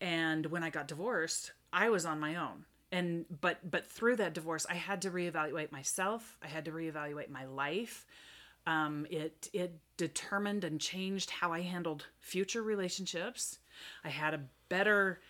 And 0.00 0.46
when 0.46 0.62
i 0.62 0.70
got 0.70 0.88
divorced 0.88 1.52
i 1.72 1.88
was 1.88 2.06
on 2.06 2.20
my 2.20 2.36
own. 2.36 2.64
And 2.92 3.26
but 3.40 3.68
but 3.68 3.86
through 3.86 4.16
that 4.16 4.34
divorce 4.34 4.66
i 4.70 4.74
had 4.74 5.02
to 5.02 5.10
reevaluate 5.10 5.72
myself 5.72 6.38
i 6.42 6.46
had 6.46 6.64
to 6.66 6.72
reevaluate 6.72 7.30
my 7.30 7.44
life. 7.46 8.06
Um, 8.68 9.06
it 9.10 9.48
it 9.52 9.78
determined 9.96 10.64
and 10.64 10.80
changed 10.80 11.30
how 11.30 11.52
i 11.52 11.60
handled 11.60 12.06
future 12.20 12.62
relationships. 12.62 13.58
I 14.04 14.08
had 14.08 14.34
a 14.34 14.40
better 14.68 15.20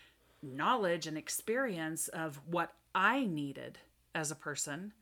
knowledge 0.42 1.06
and 1.06 1.16
experience 1.18 2.08
of 2.08 2.40
what 2.46 2.72
I 2.96 3.26
needed 3.26 3.78
as 4.14 4.30
a 4.30 4.34
person 4.34 4.94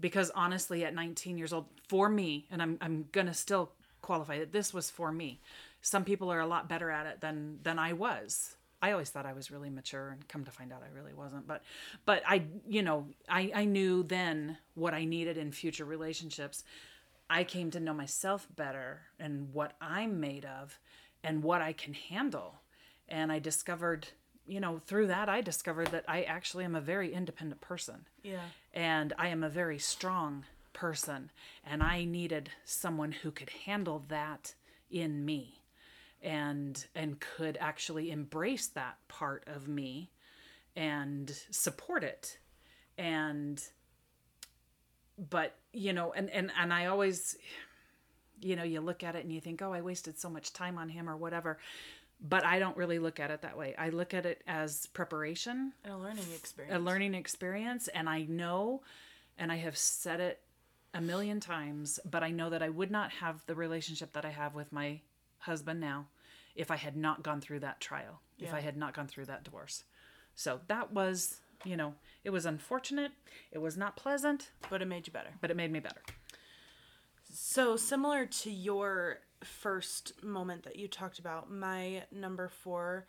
because 0.00 0.32
honestly 0.34 0.84
at 0.84 0.94
19 0.94 1.38
years 1.38 1.52
old 1.52 1.66
for 1.86 2.08
me 2.08 2.46
and 2.50 2.60
I'm 2.62 2.78
I'm 2.80 3.04
going 3.12 3.26
to 3.26 3.34
still 3.34 3.70
qualify 4.00 4.38
that 4.38 4.52
this 4.52 4.74
was 4.74 4.90
for 4.90 5.12
me. 5.12 5.40
Some 5.82 6.04
people 6.04 6.32
are 6.32 6.40
a 6.40 6.46
lot 6.46 6.68
better 6.68 6.90
at 6.90 7.06
it 7.06 7.20
than 7.20 7.58
than 7.62 7.78
I 7.78 7.92
was. 7.92 8.56
I 8.80 8.92
always 8.92 9.10
thought 9.10 9.26
I 9.26 9.34
was 9.34 9.50
really 9.50 9.70
mature 9.70 10.10
and 10.10 10.26
come 10.28 10.44
to 10.44 10.50
find 10.50 10.72
out 10.72 10.82
I 10.82 10.94
really 10.94 11.12
wasn't. 11.12 11.46
But 11.46 11.62
but 12.06 12.22
I 12.26 12.46
you 12.66 12.82
know, 12.82 13.06
I 13.28 13.52
I 13.54 13.64
knew 13.66 14.02
then 14.02 14.56
what 14.74 14.94
I 14.94 15.04
needed 15.04 15.36
in 15.36 15.52
future 15.52 15.84
relationships. 15.84 16.64
I 17.28 17.44
came 17.44 17.70
to 17.70 17.80
know 17.80 17.94
myself 17.94 18.48
better 18.54 19.02
and 19.18 19.52
what 19.52 19.76
I'm 19.80 20.20
made 20.20 20.44
of 20.44 20.78
and 21.22 21.42
what 21.42 21.62
I 21.62 21.72
can 21.72 21.94
handle. 21.94 22.56
And 23.08 23.30
I 23.30 23.38
discovered 23.38 24.08
you 24.46 24.60
know, 24.60 24.80
through 24.86 25.06
that, 25.08 25.28
I 25.28 25.40
discovered 25.40 25.88
that 25.88 26.04
I 26.06 26.22
actually 26.22 26.64
am 26.64 26.74
a 26.74 26.80
very 26.80 27.12
independent 27.12 27.60
person. 27.60 28.06
Yeah. 28.22 28.40
And 28.72 29.12
I 29.18 29.28
am 29.28 29.42
a 29.42 29.48
very 29.48 29.78
strong 29.78 30.44
person. 30.72 31.30
And 31.64 31.82
I 31.82 32.04
needed 32.04 32.50
someone 32.64 33.12
who 33.12 33.30
could 33.30 33.50
handle 33.64 34.04
that 34.08 34.54
in 34.90 35.24
me 35.24 35.60
and 36.22 36.86
and 36.94 37.20
could 37.20 37.58
actually 37.60 38.10
embrace 38.10 38.66
that 38.68 38.96
part 39.08 39.44
of 39.46 39.68
me 39.68 40.10
and 40.74 41.30
support 41.50 42.02
it 42.02 42.38
and 42.96 43.62
but 45.30 45.56
you 45.72 45.92
know 45.92 46.12
and 46.12 46.30
and 46.30 46.50
and 46.58 46.72
I 46.72 46.86
always 46.86 47.36
you 48.40 48.56
know 48.56 48.62
you 48.62 48.80
look 48.80 49.04
at 49.04 49.14
it 49.14 49.22
and 49.24 49.32
you 49.32 49.40
think 49.40 49.60
oh 49.60 49.72
I 49.72 49.82
wasted 49.82 50.18
so 50.18 50.30
much 50.30 50.52
time 50.52 50.78
on 50.78 50.88
him 50.88 51.08
or 51.08 51.16
whatever 51.16 51.58
but 52.26 52.44
I 52.44 52.58
don't 52.58 52.76
really 52.76 52.98
look 52.98 53.20
at 53.20 53.30
it 53.30 53.42
that 53.42 53.56
way. 53.56 53.74
I 53.78 53.90
look 53.90 54.14
at 54.14 54.24
it 54.24 54.42
as 54.46 54.86
preparation, 54.86 55.74
a 55.84 55.96
learning 55.96 56.24
experience, 56.34 56.74
a 56.74 56.78
learning 56.78 57.14
experience, 57.14 57.88
and 57.88 58.08
I 58.08 58.22
know, 58.22 58.82
and 59.38 59.52
I 59.52 59.56
have 59.56 59.76
said 59.76 60.20
it 60.20 60.40
a 60.94 61.00
million 61.02 61.38
times, 61.38 62.00
but 62.10 62.22
I 62.22 62.30
know 62.30 62.48
that 62.48 62.62
I 62.62 62.70
would 62.70 62.90
not 62.90 63.10
have 63.12 63.44
the 63.46 63.54
relationship 63.54 64.14
that 64.14 64.24
I 64.24 64.30
have 64.30 64.54
with 64.54 64.72
my 64.72 65.00
husband 65.38 65.80
now 65.80 66.06
if 66.54 66.70
I 66.70 66.76
had 66.76 66.96
not 66.96 67.22
gone 67.22 67.42
through 67.42 67.60
that 67.60 67.80
trial, 67.80 68.20
yeah. 68.38 68.48
if 68.48 68.54
I 68.54 68.60
had 68.60 68.76
not 68.76 68.94
gone 68.94 69.06
through 69.06 69.26
that 69.26 69.44
divorce. 69.44 69.84
So 70.34 70.60
that 70.68 70.92
was, 70.92 71.40
you 71.64 71.76
know, 71.76 71.94
it 72.22 72.30
was 72.30 72.46
unfortunate. 72.46 73.12
It 73.52 73.58
was 73.58 73.76
not 73.76 73.96
pleasant, 73.96 74.50
but 74.70 74.80
it 74.80 74.86
made 74.86 75.06
you 75.06 75.12
better. 75.12 75.30
But 75.40 75.50
it 75.50 75.56
made 75.56 75.72
me 75.72 75.80
better. 75.80 76.00
So 77.30 77.76
similar 77.76 78.26
to 78.26 78.50
your 78.50 79.18
first 79.44 80.22
moment 80.22 80.64
that 80.64 80.76
you 80.76 80.88
talked 80.88 81.18
about, 81.18 81.50
my 81.50 82.04
number 82.12 82.48
four 82.48 83.06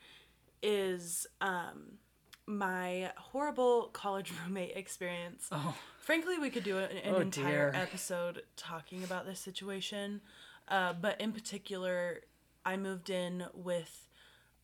is 0.61 1.27
um, 1.41 1.97
my 2.45 3.11
horrible 3.17 3.89
college 3.93 4.31
roommate 4.43 4.75
experience. 4.75 5.47
Oh. 5.51 5.75
Frankly, 5.99 6.37
we 6.37 6.49
could 6.49 6.63
do 6.63 6.77
an, 6.77 6.97
an 7.03 7.15
oh, 7.15 7.19
entire 7.19 7.71
dear. 7.71 7.81
episode 7.81 8.43
talking 8.55 9.03
about 9.03 9.25
this 9.25 9.39
situation. 9.39 10.21
Uh, 10.67 10.93
but 10.93 11.19
in 11.19 11.31
particular, 11.31 12.21
I 12.65 12.77
moved 12.77 13.09
in 13.09 13.45
with 13.53 14.07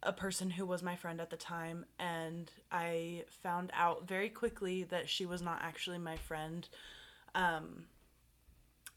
a 0.03 0.13
person 0.13 0.49
who 0.49 0.65
was 0.65 0.81
my 0.81 0.95
friend 0.95 1.21
at 1.21 1.29
the 1.29 1.37
time, 1.37 1.85
and 1.99 2.51
I 2.71 3.25
found 3.43 3.71
out 3.73 4.07
very 4.07 4.29
quickly 4.29 4.83
that 4.85 5.09
she 5.09 5.25
was 5.25 5.41
not 5.41 5.59
actually 5.61 5.99
my 5.99 6.17
friend. 6.17 6.67
Um, 7.35 7.85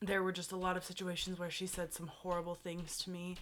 there 0.06 0.22
were 0.22 0.32
just 0.32 0.52
a 0.52 0.56
lot 0.56 0.76
of 0.76 0.84
situations 0.84 1.38
where 1.38 1.50
she 1.50 1.66
said 1.66 1.92
some 1.92 2.06
horrible 2.06 2.54
things 2.54 2.96
to 2.98 3.10
me 3.10 3.36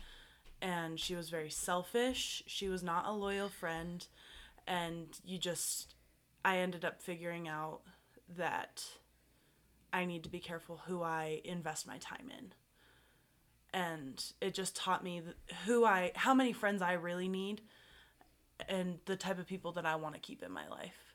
and 0.60 0.98
she 0.98 1.14
was 1.14 1.28
very 1.28 1.50
selfish. 1.50 2.42
She 2.46 2.68
was 2.68 2.82
not 2.82 3.06
a 3.06 3.12
loyal 3.12 3.48
friend 3.48 4.06
and 4.66 5.06
you 5.24 5.38
just 5.38 5.94
I 6.44 6.58
ended 6.58 6.84
up 6.84 7.00
figuring 7.00 7.48
out 7.48 7.80
that 8.36 8.84
I 9.92 10.04
need 10.04 10.22
to 10.24 10.28
be 10.28 10.38
careful 10.38 10.82
who 10.86 11.02
I 11.02 11.40
invest 11.44 11.86
my 11.86 11.98
time 11.98 12.30
in. 12.36 12.52
And 13.74 14.24
it 14.40 14.54
just 14.54 14.76
taught 14.76 15.04
me 15.04 15.22
who 15.66 15.84
I 15.84 16.12
how 16.14 16.34
many 16.34 16.52
friends 16.52 16.82
I 16.82 16.94
really 16.94 17.28
need 17.28 17.62
and 18.68 18.98
the 19.06 19.16
type 19.16 19.38
of 19.38 19.46
people 19.46 19.72
that 19.72 19.86
I 19.86 19.96
want 19.96 20.14
to 20.14 20.20
keep 20.20 20.42
in 20.42 20.52
my 20.52 20.68
life. 20.68 21.14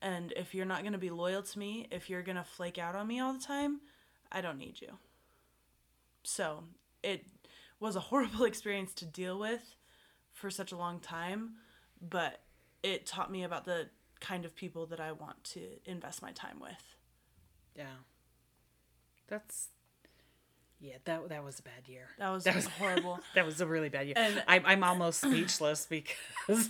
And 0.00 0.32
if 0.36 0.54
you're 0.54 0.66
not 0.66 0.82
going 0.82 0.92
to 0.92 0.98
be 0.98 1.10
loyal 1.10 1.42
to 1.42 1.58
me, 1.58 1.88
if 1.90 2.08
you're 2.08 2.22
going 2.22 2.36
to 2.36 2.44
flake 2.44 2.78
out 2.78 2.94
on 2.94 3.06
me 3.06 3.20
all 3.20 3.32
the 3.32 3.42
time, 3.42 3.80
I 4.30 4.40
don't 4.40 4.58
need 4.58 4.80
you. 4.80 4.98
So 6.22 6.64
it 7.02 7.26
was 7.80 7.96
a 7.96 8.00
horrible 8.10 8.44
experience 8.44 8.92
to 8.94 9.04
deal 9.04 9.38
with 9.38 9.74
for 10.32 10.50
such 10.50 10.72
a 10.72 10.76
long 10.76 11.00
time, 11.00 11.54
but 12.00 12.40
it 12.82 13.06
taught 13.06 13.30
me 13.30 13.42
about 13.42 13.64
the 13.64 13.88
kind 14.20 14.44
of 14.44 14.54
people 14.54 14.86
that 14.86 15.00
I 15.00 15.12
want 15.12 15.42
to 15.44 15.60
invest 15.84 16.22
my 16.22 16.32
time 16.32 16.60
with. 16.60 16.96
Yeah. 17.76 17.84
That's 19.28 19.68
yeah, 20.80 20.96
that 21.04 21.28
that 21.30 21.44
was 21.44 21.58
a 21.58 21.62
bad 21.62 21.88
year. 21.88 22.08
That 22.18 22.30
was, 22.30 22.44
that 22.44 22.54
was 22.54 22.66
horrible. 22.66 23.20
that 23.34 23.46
was 23.46 23.60
a 23.60 23.66
really 23.66 23.88
bad 23.88 24.06
year. 24.06 24.14
And 24.16 24.42
I'm 24.46 24.64
I'm 24.66 24.84
almost 24.84 25.20
speechless 25.24 25.86
because 25.86 26.68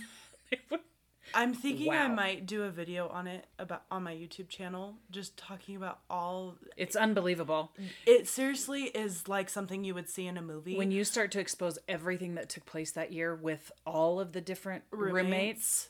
I'm 1.33 1.53
thinking 1.53 1.87
wow. 1.87 2.05
I 2.05 2.07
might 2.07 2.45
do 2.45 2.63
a 2.63 2.69
video 2.69 3.07
on 3.09 3.27
it 3.27 3.45
about 3.59 3.83
on 3.91 4.03
my 4.03 4.13
YouTube 4.13 4.49
channel, 4.49 4.95
just 5.11 5.37
talking 5.37 5.75
about 5.75 5.99
all. 6.09 6.55
It's 6.75 6.95
unbelievable. 6.95 7.71
It 8.05 8.27
seriously 8.27 8.83
is 8.83 9.27
like 9.27 9.49
something 9.49 9.83
you 9.83 9.93
would 9.93 10.09
see 10.09 10.27
in 10.27 10.37
a 10.37 10.41
movie. 10.41 10.77
When 10.77 10.91
you 10.91 11.03
start 11.03 11.31
to 11.31 11.39
expose 11.39 11.77
everything 11.87 12.35
that 12.35 12.49
took 12.49 12.65
place 12.65 12.91
that 12.91 13.13
year 13.13 13.35
with 13.35 13.71
all 13.85 14.19
of 14.19 14.33
the 14.33 14.41
different 14.41 14.83
roommates, 14.91 15.15
roommates 15.15 15.89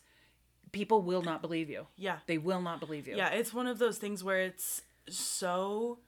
people 0.72 1.02
will 1.02 1.22
not 1.22 1.42
believe 1.42 1.70
you. 1.70 1.88
Yeah, 1.96 2.18
they 2.28 2.38
will 2.38 2.62
not 2.62 2.80
believe 2.80 3.08
you. 3.08 3.16
Yeah, 3.16 3.30
it's 3.30 3.54
one 3.54 3.68
of 3.68 3.80
those 3.80 3.98
things 3.98 4.24
where 4.24 4.42
it's 4.42 4.82
so, 5.10 6.00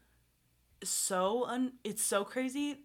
so 0.84 1.46
un. 1.46 1.74
It's 1.84 2.04
so 2.04 2.24
crazy 2.24 2.80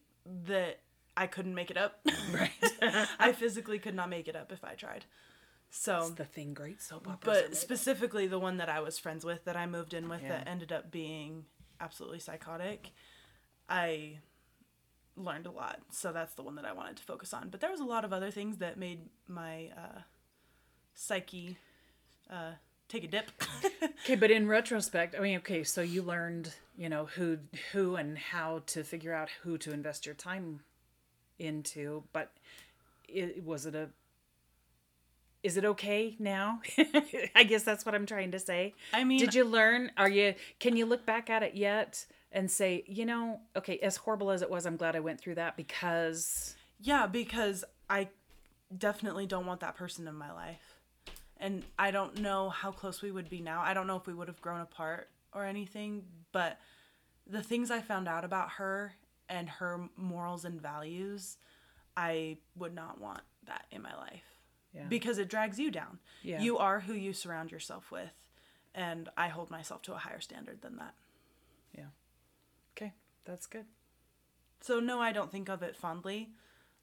that 0.47 0.81
I 1.17 1.27
couldn't 1.27 1.55
make 1.55 1.71
it 1.71 1.77
up. 1.77 2.01
Right. 2.33 2.51
I 3.19 3.33
physically 3.33 3.79
could 3.79 3.95
not 3.95 4.09
make 4.09 4.29
it 4.29 4.37
up 4.37 4.53
if 4.53 4.65
I 4.65 4.75
tried. 4.75 5.05
So 5.77 5.99
it's 5.99 6.11
the 6.11 6.25
thing 6.25 6.55
great 6.55 6.81
soap 6.81 7.09
opera. 7.09 7.19
But 7.25 7.57
specifically 7.57 8.29
the 8.29 8.39
one 8.39 8.59
that 8.59 8.69
I 8.69 8.81
was 8.81 8.97
friends 8.97 9.25
with 9.25 9.45
that 9.45 9.57
I 9.57 9.67
moved 9.67 9.93
in 9.93 10.09
with 10.09 10.23
yeah. 10.23 10.29
that 10.29 10.49
ended 10.49 10.71
up 10.71 10.93
being 10.93 11.47
absolutely 11.81 12.21
psychotic. 12.21 12.93
I 13.69 14.19
learned 15.17 15.47
a 15.47 15.51
lot. 15.51 15.81
So 15.91 16.13
that's 16.13 16.35
the 16.35 16.43
one 16.43 16.55
that 16.55 16.65
I 16.65 16.73
wanted 16.73 16.97
to 16.99 17.03
focus 17.03 17.35
on. 17.35 17.49
But 17.49 17.61
there 17.61 17.73
was 17.73 17.81
a 17.81 17.85
lot 17.85 18.05
of 18.05 18.13
other 18.13 18.31
things 18.31 18.59
that 18.59 18.79
made 18.79 19.01
my 19.27 19.73
uh, 19.77 20.01
psyche 20.95 21.59
uh, 22.31 22.53
take 22.89 23.03
a 23.03 23.09
dip. 23.09 23.33
okay, 24.05 24.15
but 24.15 24.31
in 24.31 24.47
retrospect, 24.47 25.17
I 25.19 25.21
mean, 25.21 25.39
okay, 25.39 25.65
so 25.65 25.83
you 25.83 26.03
learned, 26.03 26.55
you 26.79 26.89
know, 26.89 27.07
who 27.07 27.39
who 27.73 27.97
and 27.97 28.17
how 28.17 28.63
to 28.67 28.85
figure 28.85 29.13
out 29.13 29.29
who 29.43 29.59
to 29.59 29.73
invest 29.73 30.07
your 30.07 30.15
time 30.15 30.61
into, 31.37 32.05
but 32.13 32.31
it, 33.09 33.45
was 33.45 33.67
it 33.67 33.75
a 33.75 33.89
is 35.45 35.59
it 35.59 35.65
okay 35.67 36.17
now? 36.19 36.61
I 37.37 37.45
guess 37.45 37.63
that's 37.63 37.85
what 37.87 37.95
I'm 37.95 38.07
trying 38.07 38.33
to 38.33 38.41
say. 38.41 38.75
I 38.93 39.05
mean, 39.05 39.21
did 39.21 39.35
you 39.35 39.45
learn? 39.45 39.93
Are 39.97 40.09
you? 40.09 40.35
Can 40.59 40.77
you 40.77 40.87
look 40.87 41.07
back 41.07 41.31
at 41.31 41.43
it 41.45 41.55
yet 41.55 42.07
and 42.33 42.51
say, 42.51 42.83
you 42.89 43.05
know, 43.05 43.41
okay, 43.55 43.79
as 43.79 43.97
horrible 43.97 44.31
as 44.31 44.43
it 44.43 44.51
was, 44.51 44.67
I'm 44.67 44.77
glad 44.77 44.97
I 44.97 45.01
went 45.01 45.21
through 45.21 45.37
that 45.37 45.57
because. 45.57 46.57
Yeah, 46.81 47.07
because 47.07 47.65
I 47.89 48.09
definitely 48.77 49.27
don't 49.27 49.47
want 49.47 49.61
that 49.61 49.77
person 49.77 50.09
in 50.09 50.15
my 50.15 50.33
life, 50.33 50.81
and 51.39 51.63
I 51.79 51.91
don't 51.91 52.21
know 52.21 52.49
how 52.49 52.73
close 52.73 53.03
we 53.03 53.13
would 53.13 53.29
be 53.29 53.41
now. 53.41 53.61
I 53.61 53.75
don't 53.75 53.87
know 53.87 53.97
if 53.97 54.07
we 54.07 54.15
would 54.15 54.29
have 54.29 54.41
grown 54.41 54.63
apart 54.63 55.09
or 55.33 55.45
anything, 55.45 56.05
but 56.33 56.59
the 57.27 57.43
things 57.43 57.71
I 57.71 57.81
found 57.81 58.09
out 58.09 58.25
about 58.25 58.53
her 58.53 58.95
and 59.29 59.49
her 59.49 59.89
morals 59.97 60.45
and 60.45 60.61
values, 60.61 61.37
I 61.97 62.39
would 62.57 62.75
not 62.75 63.01
want 63.01 63.21
that 63.47 63.67
in 63.71 63.83
my 63.83 63.95
life. 63.97 64.34
Yeah. 64.75 64.87
Because 64.89 65.19
it 65.19 65.29
drags 65.29 65.59
you 65.59 65.71
down. 65.71 66.01
Yeah. 66.23 66.41
You 66.41 66.59
are 66.59 66.81
who 66.81 66.95
you 66.95 67.13
surround 67.13 67.53
yourself 67.53 67.91
with. 67.91 68.11
And 68.75 69.09
I 69.17 69.29
hold 69.29 69.51
myself 69.51 69.83
to 69.83 69.95
a 69.95 69.99
higher 69.99 70.21
standard 70.21 70.63
than 70.63 70.77
that. 70.79 70.95
Yeah. 71.77 71.85
Okay, 72.77 72.93
that's 73.25 73.47
good. 73.47 73.67
So, 74.61 74.81
no, 74.81 75.01
I 75.01 75.13
don't 75.13 75.31
think 75.31 75.49
of 75.49 75.63
it 75.63 75.77
fondly. 75.77 76.31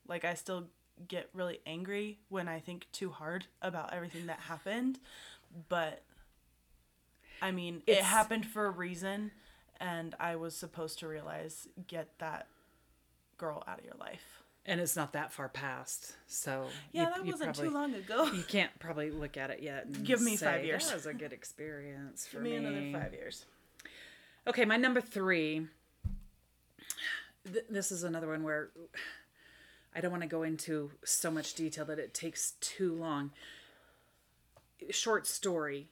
Like, 0.07 0.23
I 0.23 0.35
still 0.35 0.67
get 1.07 1.29
really 1.33 1.59
angry 1.65 2.19
when 2.29 2.47
I 2.47 2.59
think 2.59 2.87
too 2.93 3.09
hard 3.09 3.47
about 3.61 3.93
everything 3.93 4.27
that 4.27 4.39
happened. 4.39 4.99
But, 5.67 6.03
I 7.41 7.51
mean, 7.51 7.83
it 7.87 8.03
happened 8.03 8.45
for 8.45 8.67
a 8.67 8.71
reason. 8.71 9.31
And 9.81 10.15
I 10.19 10.37
was 10.37 10.55
supposed 10.55 10.99
to 10.99 11.07
realize 11.07 11.67
get 11.87 12.19
that 12.19 12.47
girl 13.37 13.63
out 13.67 13.79
of 13.79 13.85
your 13.85 13.95
life. 13.99 14.40
And 14.65 14.79
it's 14.79 14.95
not 14.95 15.13
that 15.13 15.33
far 15.33 15.49
past, 15.49 16.13
so 16.27 16.67
Yeah, 16.91 17.01
you- 17.03 17.09
that 17.15 17.25
you 17.25 17.31
wasn't 17.31 17.53
probably- 17.55 17.67
too 17.69 17.73
long 17.73 17.93
ago. 17.95 18.25
You 18.33 18.43
can't 18.43 18.77
probably 18.79 19.09
look 19.09 19.35
at 19.35 19.49
it 19.49 19.61
yet. 19.61 19.85
And 19.85 20.05
Give 20.05 20.21
me 20.21 20.35
say, 20.37 20.45
five 20.45 20.65
years. 20.65 20.87
That 20.87 20.95
was 20.95 21.05
a 21.07 21.13
good 21.13 21.33
experience 21.33 22.27
for 22.27 22.37
Give 22.37 22.43
me 22.43 22.55
another 22.55 22.91
five 23.03 23.13
years. 23.13 23.45
Okay, 24.47 24.65
my 24.65 24.77
number 24.77 25.01
three. 25.01 25.67
Th- 27.51 27.65
this 27.69 27.91
is 27.91 28.03
another 28.03 28.27
one 28.27 28.43
where 28.43 28.69
I 29.95 29.99
don't 30.01 30.11
want 30.11 30.21
to 30.23 30.29
go 30.29 30.43
into 30.43 30.91
so 31.03 31.31
much 31.31 31.53
detail 31.55 31.85
that 31.85 31.97
it 31.99 32.13
takes 32.13 32.51
too 32.61 32.93
long. 32.93 33.31
Short 34.91 35.25
story. 35.27 35.89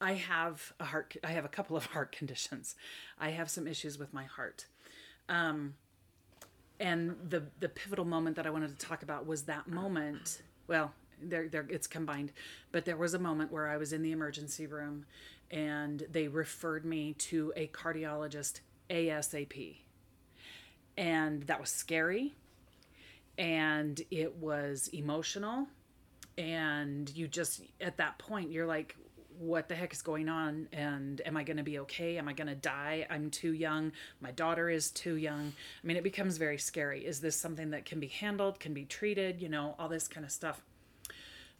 I 0.00 0.12
have 0.14 0.72
a 0.78 0.84
heart. 0.84 1.16
I 1.24 1.32
have 1.32 1.44
a 1.44 1.48
couple 1.48 1.76
of 1.76 1.86
heart 1.94 2.12
conditions. 2.12 2.76
I 3.18 3.30
have 3.30 3.50
some 3.50 3.66
issues 3.66 3.98
with 3.98 4.12
my 4.14 4.24
heart. 4.24 4.66
Um, 5.28 5.74
and 6.80 7.16
the 7.28 7.44
the 7.60 7.68
pivotal 7.68 8.04
moment 8.04 8.36
that 8.36 8.46
I 8.46 8.50
wanted 8.50 8.78
to 8.78 8.86
talk 8.86 9.02
about 9.02 9.26
was 9.26 9.42
that 9.44 9.68
moment. 9.68 10.42
Well, 10.66 10.92
there 11.20 11.48
there 11.48 11.66
it's 11.68 11.86
combined, 11.86 12.32
but 12.72 12.84
there 12.84 12.96
was 12.96 13.14
a 13.14 13.18
moment 13.18 13.52
where 13.52 13.68
I 13.68 13.76
was 13.76 13.92
in 13.92 14.02
the 14.02 14.12
emergency 14.12 14.66
room, 14.66 15.06
and 15.50 16.04
they 16.10 16.28
referred 16.28 16.84
me 16.84 17.14
to 17.14 17.52
a 17.56 17.68
cardiologist 17.68 18.60
ASAP, 18.90 19.76
and 20.96 21.42
that 21.44 21.60
was 21.60 21.70
scary, 21.70 22.34
and 23.36 24.00
it 24.10 24.36
was 24.36 24.88
emotional, 24.92 25.66
and 26.36 27.10
you 27.14 27.26
just 27.28 27.62
at 27.80 27.96
that 27.96 28.18
point 28.18 28.50
you're 28.50 28.66
like 28.66 28.96
what 29.38 29.68
the 29.68 29.74
heck 29.74 29.92
is 29.92 30.02
going 30.02 30.28
on 30.28 30.68
and 30.72 31.20
am 31.24 31.36
i 31.36 31.42
going 31.42 31.56
to 31.56 31.62
be 31.62 31.78
okay? 31.80 32.18
Am 32.18 32.28
i 32.28 32.32
going 32.32 32.48
to 32.48 32.54
die? 32.54 33.06
I'm 33.08 33.30
too 33.30 33.52
young. 33.52 33.92
My 34.20 34.30
daughter 34.30 34.68
is 34.68 34.90
too 34.90 35.14
young. 35.14 35.52
I 35.82 35.86
mean 35.86 35.96
it 35.96 36.02
becomes 36.02 36.36
very 36.36 36.58
scary. 36.58 37.04
Is 37.06 37.20
this 37.20 37.36
something 37.36 37.70
that 37.70 37.84
can 37.84 38.00
be 38.00 38.08
handled 38.08 38.60
can 38.60 38.74
be 38.74 38.84
treated 38.84 39.40
you 39.40 39.48
know 39.48 39.74
all 39.78 39.88
this 39.88 40.08
kind 40.08 40.24
of 40.24 40.32
stuff. 40.32 40.62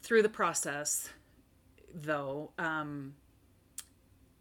Through 0.03 0.23
the 0.23 0.29
process 0.29 1.11
though 1.95 2.51
um 2.59 3.15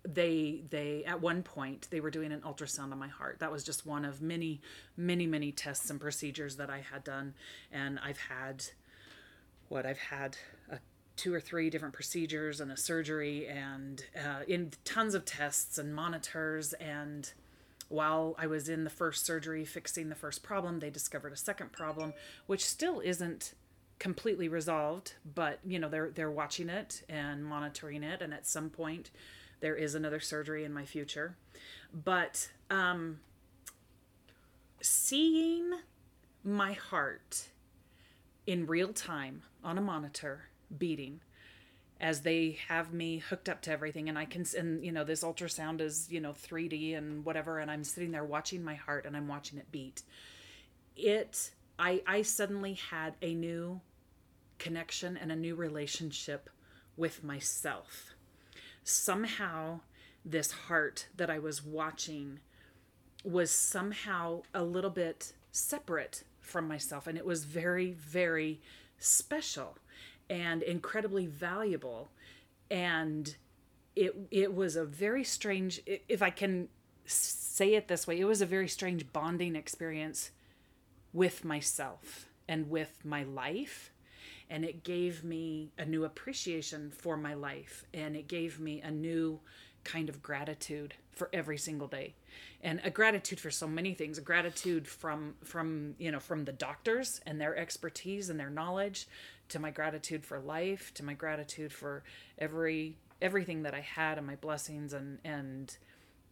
they 0.03 0.62
they 0.70 1.03
at 1.06 1.22
one 1.22 1.44
point 1.44 1.88
they 1.91 2.00
were 2.00 2.12
doing 2.12 2.32
an 2.32 2.41
ultrasound 2.41 2.91
on 2.91 3.00
my 3.00 3.08
heart. 3.08 3.39
That 3.39 3.51
was 3.51 3.63
just 3.63 3.86
one 3.86 4.06
of 4.06 4.22
many 4.22 4.62
many 4.96 5.27
many 5.27 5.51
tests 5.51 5.89
and 5.89 6.00
procedures 6.00 6.56
that 6.56 6.70
i 6.70 6.79
had 6.79 7.03
done 7.03 7.34
and 7.72 8.00
i've 8.03 8.17
had 8.17 8.63
what 9.70 9.86
I've 9.86 10.00
had 10.00 10.38
two 11.18 11.34
or 11.34 11.42
three 11.42 11.70
different 11.70 11.94
procedures 11.94 12.62
and 12.62 12.72
a 12.72 12.78
surgery 12.78 13.48
and 13.48 14.06
uh, 14.16 14.44
in 14.48 14.72
tons 14.86 15.14
of 15.16 15.26
tests 15.26 15.78
and 15.78 15.94
monitors. 15.94 16.74
And 16.74 17.30
while 17.90 18.36
I 18.38 18.48
was 18.48 18.70
in 18.70 18.84
the 18.84 18.90
first 18.90 19.26
surgery 19.26 19.66
fixing 19.66 20.10
the 20.10 20.16
first 20.16 20.44
problem 20.44 20.80
they 20.80 20.90
discovered 20.90 21.34
a 21.34 21.38
second 21.38 21.72
problem 21.72 22.14
which 22.46 22.66
still 22.66 23.00
isn't 23.00 23.54
completely 24.00 24.48
resolved 24.48 25.14
but 25.34 25.60
you 25.66 25.80
know 25.80 25.90
they're 25.90 26.12
they're 26.12 26.30
watching 26.30 26.70
it 26.70 27.04
and 27.10 27.44
monitoring 27.44 28.04
it. 28.04 28.22
And 28.22 28.34
at 28.34 28.46
some 28.46 28.70
point 28.70 29.10
there 29.60 29.76
is 29.76 29.96
another 29.96 30.20
surgery 30.20 30.64
in 30.64 30.74
my 30.74 30.86
future. 30.86 31.36
But 31.94 32.51
um 32.70 33.20
seeing 34.82 35.72
my 36.44 36.74
heart 36.74 37.48
in 38.46 38.68
real 38.68 38.94
time 38.94 39.42
on 39.64 39.77
a 39.77 39.82
monitor 39.82 40.50
beating 40.75 41.22
as 42.00 42.22
they 42.22 42.58
have 42.68 42.94
me 42.94 43.18
hooked 43.18 43.50
up 43.50 43.62
to 43.62 43.72
everything. 43.72 44.10
And 44.10 44.18
I 44.18 44.25
can 44.25 44.46
and 44.58 44.84
you 44.84 44.92
know 44.92 45.03
this 45.03 45.24
ultrasound 45.24 45.82
is 45.82 46.08
you 46.10 46.20
know 46.20 46.34
3D 46.34 46.98
and 46.98 47.25
whatever 47.25 47.60
and 47.60 47.72
I'm 47.72 47.84
sitting 47.84 48.12
there 48.12 48.25
watching 48.25 48.64
my 48.64 48.75
heart 48.75 49.06
and 49.06 49.16
I'm 49.16 49.27
watching 49.27 49.58
it 49.58 49.72
beat. 49.72 50.03
It 50.96 51.51
I 51.80 52.01
I 52.06 52.22
suddenly 52.22 52.74
had 52.74 53.16
a 53.22 53.34
new 53.34 53.82
connection 54.60 55.18
and 55.18 55.32
a 55.32 55.36
new 55.36 55.56
relationship 55.56 56.50
with 56.96 57.24
myself. 57.24 58.14
Somehow 58.84 59.82
this 60.24 60.51
heart 60.51 61.08
that 61.16 61.30
I 61.30 61.40
was 61.40 61.64
watching 61.64 62.40
was 63.24 63.51
somehow 63.51 64.42
a 64.53 64.64
little 64.64 64.90
bit 64.90 65.34
separate 65.51 66.24
from 66.40 66.68
myself 66.68 67.08
and 67.08 67.18
it 67.18 67.25
was 67.25 67.44
very 67.44 67.92
very 67.92 68.62
special 69.00 69.77
and 70.29 70.63
incredibly 70.63 71.25
valuable. 71.25 72.09
And 72.70 73.35
it 73.96 74.16
it 74.29 74.53
was 74.53 74.75
a 74.75 74.85
very 74.85 75.24
strange 75.24 75.81
if 76.07 76.22
i 76.22 76.29
can 76.29 76.68
say 77.05 77.74
it 77.74 77.87
this 77.87 78.05
way 78.05 78.20
it 78.20 78.25
was 78.25 78.42
a 78.42 78.46
very 78.46 78.68
strange 78.68 79.11
bonding 79.11 79.55
experience 79.55 80.29
with 81.13 81.44
myself 81.44 82.27
and 82.48 82.70
with 82.70 83.00
my 83.03 83.24
life. 83.24 83.92
And 84.50 84.63
it 84.63 84.83
gave 84.83 85.24
me 85.24 85.72
a 85.77 85.85
new 85.85 86.05
appreciation 86.05 86.92
for 86.92 87.18
my 87.18 87.33
life. 87.33 87.85
And 87.94 88.16
it 88.16 88.27
gave 88.27 88.59
me 88.59 88.81
a 88.81 88.92
new 88.92 89.40
kind 89.83 90.09
of 90.09 90.22
gratitude 90.22 90.94
for 91.11 91.29
every 91.33 91.57
single 91.57 91.87
day. 91.87 92.13
And 92.61 92.79
a 92.83 92.90
gratitude 92.90 93.40
for 93.40 93.51
so 93.51 93.68
many 93.68 93.94
things. 93.94 94.18
A 94.18 94.22
gratitude 94.22 94.87
from 94.87 95.35
from 95.44 95.96
you 95.98 96.11
know 96.11 96.20
from 96.20 96.46
the 96.46 96.53
doctors 96.53 97.20
and 97.25 97.42
their 97.42 97.57
expertise 97.57 98.29
and 98.29 98.40
their 98.40 98.50
knowledge 98.50 99.07
to 99.50 99.60
my 99.60 99.72
gratitude 99.72 100.25
for 100.25 100.40
life 100.40 100.94
to 100.94 101.03
my 101.03 101.14
gratitude 101.14 101.72
for 101.72 102.03
every 102.38 102.98
everything 103.22 103.64
that 103.64 103.74
i 103.74 103.81
had 103.81 104.18
and 104.18 104.27
my 104.27 104.36
blessings 104.36 104.94
and 104.94 105.20
and 105.24 105.77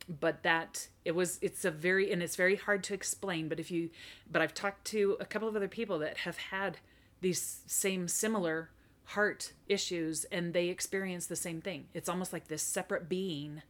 but 0.08 0.44
that 0.44 0.88
it 1.04 1.16
was 1.16 1.40
it's 1.42 1.66
a 1.66 1.72
very 1.72 2.12
and 2.12 2.22
it's 2.22 2.36
very 2.36 2.56
hard 2.56 2.84
to 2.84 2.94
explain 2.94 3.48
but 3.48 3.60
if 3.60 3.72
you 3.72 3.90
but 4.32 4.42
i've 4.42 4.54
talked 4.54 4.86
to 4.86 5.18
a 5.20 5.26
couple 5.26 5.48
of 5.48 5.56
other 5.56 5.68
people 5.68 6.00
that 6.00 6.18
have 6.18 6.38
had 6.38 6.78
these 7.22 7.62
same 7.66 8.08
similar 8.08 8.70
heart 9.06 9.54
issues 9.68 10.26
and 10.26 10.54
they 10.54 10.68
experience 10.68 11.28
the 11.28 11.36
same 11.36 11.62
thing. 11.62 11.86
It's 11.94 12.10
almost 12.10 12.34
like 12.34 12.48
this 12.48 12.64
separate 12.64 13.08
being. 13.08 13.62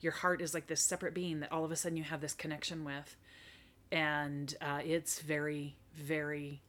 Your 0.00 0.12
heart 0.12 0.40
is 0.40 0.54
like 0.54 0.66
this 0.66 0.80
separate 0.80 1.14
being 1.14 1.40
that 1.40 1.52
all 1.52 1.64
of 1.64 1.72
a 1.72 1.76
sudden 1.76 1.96
you 1.96 2.04
have 2.04 2.20
this 2.20 2.34
connection 2.34 2.84
with. 2.84 3.16
And 3.92 4.54
uh, 4.60 4.80
it's 4.84 5.20
very 5.20 5.76
very 5.94 6.62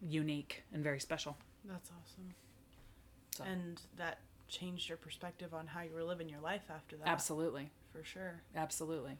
unique 0.00 0.62
and 0.72 0.84
very 0.84 1.00
special 1.00 1.36
That's 1.68 1.90
awesome. 1.90 2.34
So- 3.36 3.44
And 3.44 3.80
that 3.96 4.18
changed 4.48 4.88
your 4.88 4.98
perspective 4.98 5.52
on 5.54 5.66
how 5.68 5.82
you 5.82 5.92
were 5.92 6.02
living 6.02 6.28
your 6.28 6.40
life 6.40 6.70
after 6.70 6.96
that. 6.96 7.06
absolutely 7.06 7.70
For 7.92 8.02
sure. 8.02 8.40
absolutely 8.56 9.18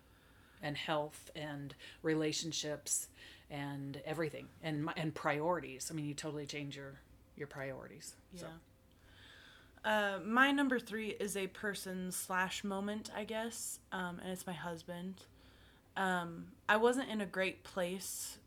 and 0.62 0.76
health 0.76 1.30
and 1.36 1.74
relationships 2.02 3.08
and 3.50 4.00
everything 4.04 4.48
and 4.62 4.84
my- 4.84 4.94
and 4.96 5.14
priorities 5.14 5.90
i 5.90 5.94
mean 5.94 6.04
you 6.06 6.14
totally 6.14 6.46
change 6.46 6.76
your 6.76 6.98
your 7.36 7.46
priorities 7.46 8.16
Yeah. 8.32 8.40
so 8.40 8.48
Uh, 9.84 10.18
my 10.24 10.50
number 10.50 10.78
three 10.80 11.10
is 11.10 11.36
a 11.36 11.46
person 11.46 12.10
slash 12.10 12.64
moment, 12.64 13.10
I 13.14 13.24
guess, 13.24 13.78
um, 13.92 14.18
and 14.18 14.30
it's 14.32 14.46
my 14.46 14.52
husband. 14.52 15.24
Um, 15.96 16.52
I 16.68 16.76
wasn't 16.76 17.08
in 17.10 17.20
a 17.20 17.26
great 17.26 17.62
place 17.62 18.38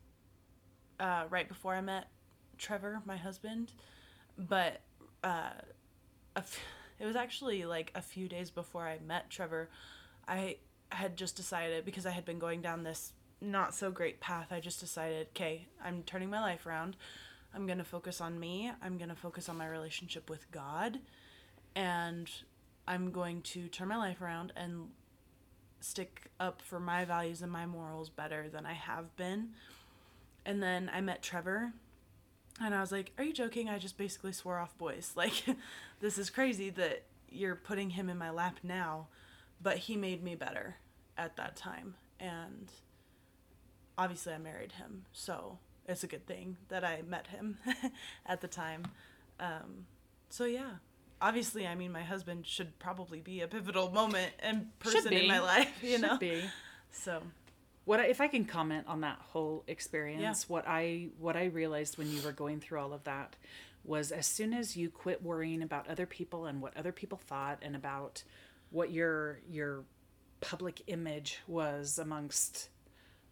uh, 1.00 1.26
right 1.30 1.48
before 1.48 1.74
I 1.74 1.82
met 1.82 2.10
Trevor, 2.62 3.02
my 3.06 3.17
husband, 3.17 3.74
but 4.38 4.82
uh, 5.24 5.50
it 7.00 7.06
was 7.06 7.15
actually 7.15 7.65
like 7.65 7.91
a 7.95 8.02
few 8.02 8.30
days 8.30 8.50
before 8.50 8.88
I 8.88 9.00
met 9.06 9.30
Trevor. 9.30 9.69
I 10.28 10.58
had 10.89 11.17
just 11.17 11.36
decided 11.36 11.84
because 11.84 12.06
I 12.06 12.12
had 12.12 12.24
been 12.24 12.39
going 12.39 12.62
down 12.62 12.84
this 12.84 13.13
not 13.41 13.74
so 13.74 13.91
great 13.91 14.19
path. 14.19 14.47
I 14.52 14.60
just 14.60 14.80
decided, 14.80 15.28
okay, 15.30 15.67
I'm 15.84 16.04
turning 16.04 16.30
my 16.30 16.39
life 16.39 16.65
around. 16.65 16.95
I'm 17.54 17.65
going 17.65 17.80
to 17.80 17.84
focus 17.84 18.21
on 18.21 18.39
me. 18.39 18.71
I'm 18.82 18.97
going 18.97 19.10
to 19.10 19.15
focus 19.15 19.50
on 19.50 19.58
my 19.58 19.67
relationship 19.67 20.30
with 20.30 20.50
God. 20.52 21.00
And 21.76 22.30
I'm 22.88 23.12
going 23.12 23.41
to 23.41 23.67
turn 23.67 23.88
my 23.88 23.97
life 23.97 24.21
around 24.21 24.54
and 24.56 24.89
stick 25.80 26.30
up 26.39 26.62
for 26.62 26.80
my 26.80 27.04
values 27.04 27.41
and 27.41 27.52
my 27.52 27.65
morals 27.65 28.10
better 28.10 28.47
than 28.47 28.65
I 28.65 28.74
have 28.74 29.15
been. 29.17 29.50
And 30.45 30.62
then 30.62 30.89
I 30.93 31.02
met 31.02 31.21
Trevor. 31.21 31.74
And 32.63 32.76
I 32.76 32.82
was 32.82 32.91
like, 32.91 33.12
Are 33.17 33.24
you 33.24 33.34
joking? 33.34 33.69
I 33.69 33.78
just 33.80 33.97
basically 33.97 34.32
swore 34.34 34.60
off 34.60 34.78
boys. 34.78 35.13
Like, 35.15 35.43
this 36.00 36.17
is 36.17 36.30
crazy 36.30 36.69
that 36.71 37.04
you're 37.30 37.56
putting 37.56 37.91
him 37.91 38.10
in 38.10 38.17
my 38.17 38.30
lap 38.30 38.58
now. 38.63 39.08
But 39.62 39.78
he 39.78 39.95
made 39.95 40.24
me 40.24 40.36
better 40.36 40.76
at 41.17 41.36
that 41.38 41.56
time. 41.56 41.95
and 42.19 42.71
obviously 43.97 44.34
I 44.34 44.38
married 44.38 44.71
him, 44.74 45.06
so 45.12 45.60
it's 45.88 46.04
a 46.04 46.08
good 46.08 46.26
thing 46.26 46.58
that 46.69 46.84
I 46.84 47.02
met 47.08 47.28
him 47.28 47.58
at 48.26 48.41
the 48.41 48.47
time. 48.47 48.86
Um, 49.39 49.86
so 50.30 50.45
yeah, 50.45 50.71
obviously, 51.21 51.67
I 51.67 51.76
mean, 51.76 51.91
my 51.91 52.02
husband 52.04 52.47
should 52.47 52.80
probably 52.80 53.19
be 53.19 53.41
a 53.41 53.47
pivotal 53.47 53.91
moment 53.91 54.32
and 54.39 54.78
person 54.80 55.13
in 55.13 55.28
my 55.28 55.39
life, 55.39 55.69
you 55.84 55.91
Should 55.93 56.02
know. 56.02 56.17
be. 56.17 56.41
So 56.91 57.21
What 57.86 58.00
I, 58.00 58.06
if 58.06 58.22
I 58.22 58.28
can 58.28 58.46
comment 58.46 58.86
on 58.88 59.02
that 59.02 59.17
whole 59.30 59.63
experience? 59.67 60.22
What 60.48 60.67
I 60.67 61.10
what 61.20 61.36
I 61.36 61.46
realized 61.46 61.98
when 61.98 62.12
you 62.12 62.22
were 62.22 62.32
going 62.32 62.60
through 62.60 62.80
all 62.80 62.94
of 62.94 63.04
that 63.06 63.36
was 63.84 64.12
as 64.12 64.28
soon 64.28 64.54
as 64.54 64.78
you 64.78 64.89
quit 64.89 65.24
worrying 65.24 65.63
about 65.63 65.88
other 65.88 66.06
people 66.06 66.46
and 66.46 66.62
what 66.62 66.78
other 66.78 66.91
people 66.91 67.17
thought 67.17 67.60
and 67.62 67.76
about 67.76 68.24
what 68.70 68.91
your 68.91 69.39
your 69.50 69.84
public 70.39 70.82
image 70.88 71.39
was 71.48 71.98
amongst 72.00 72.70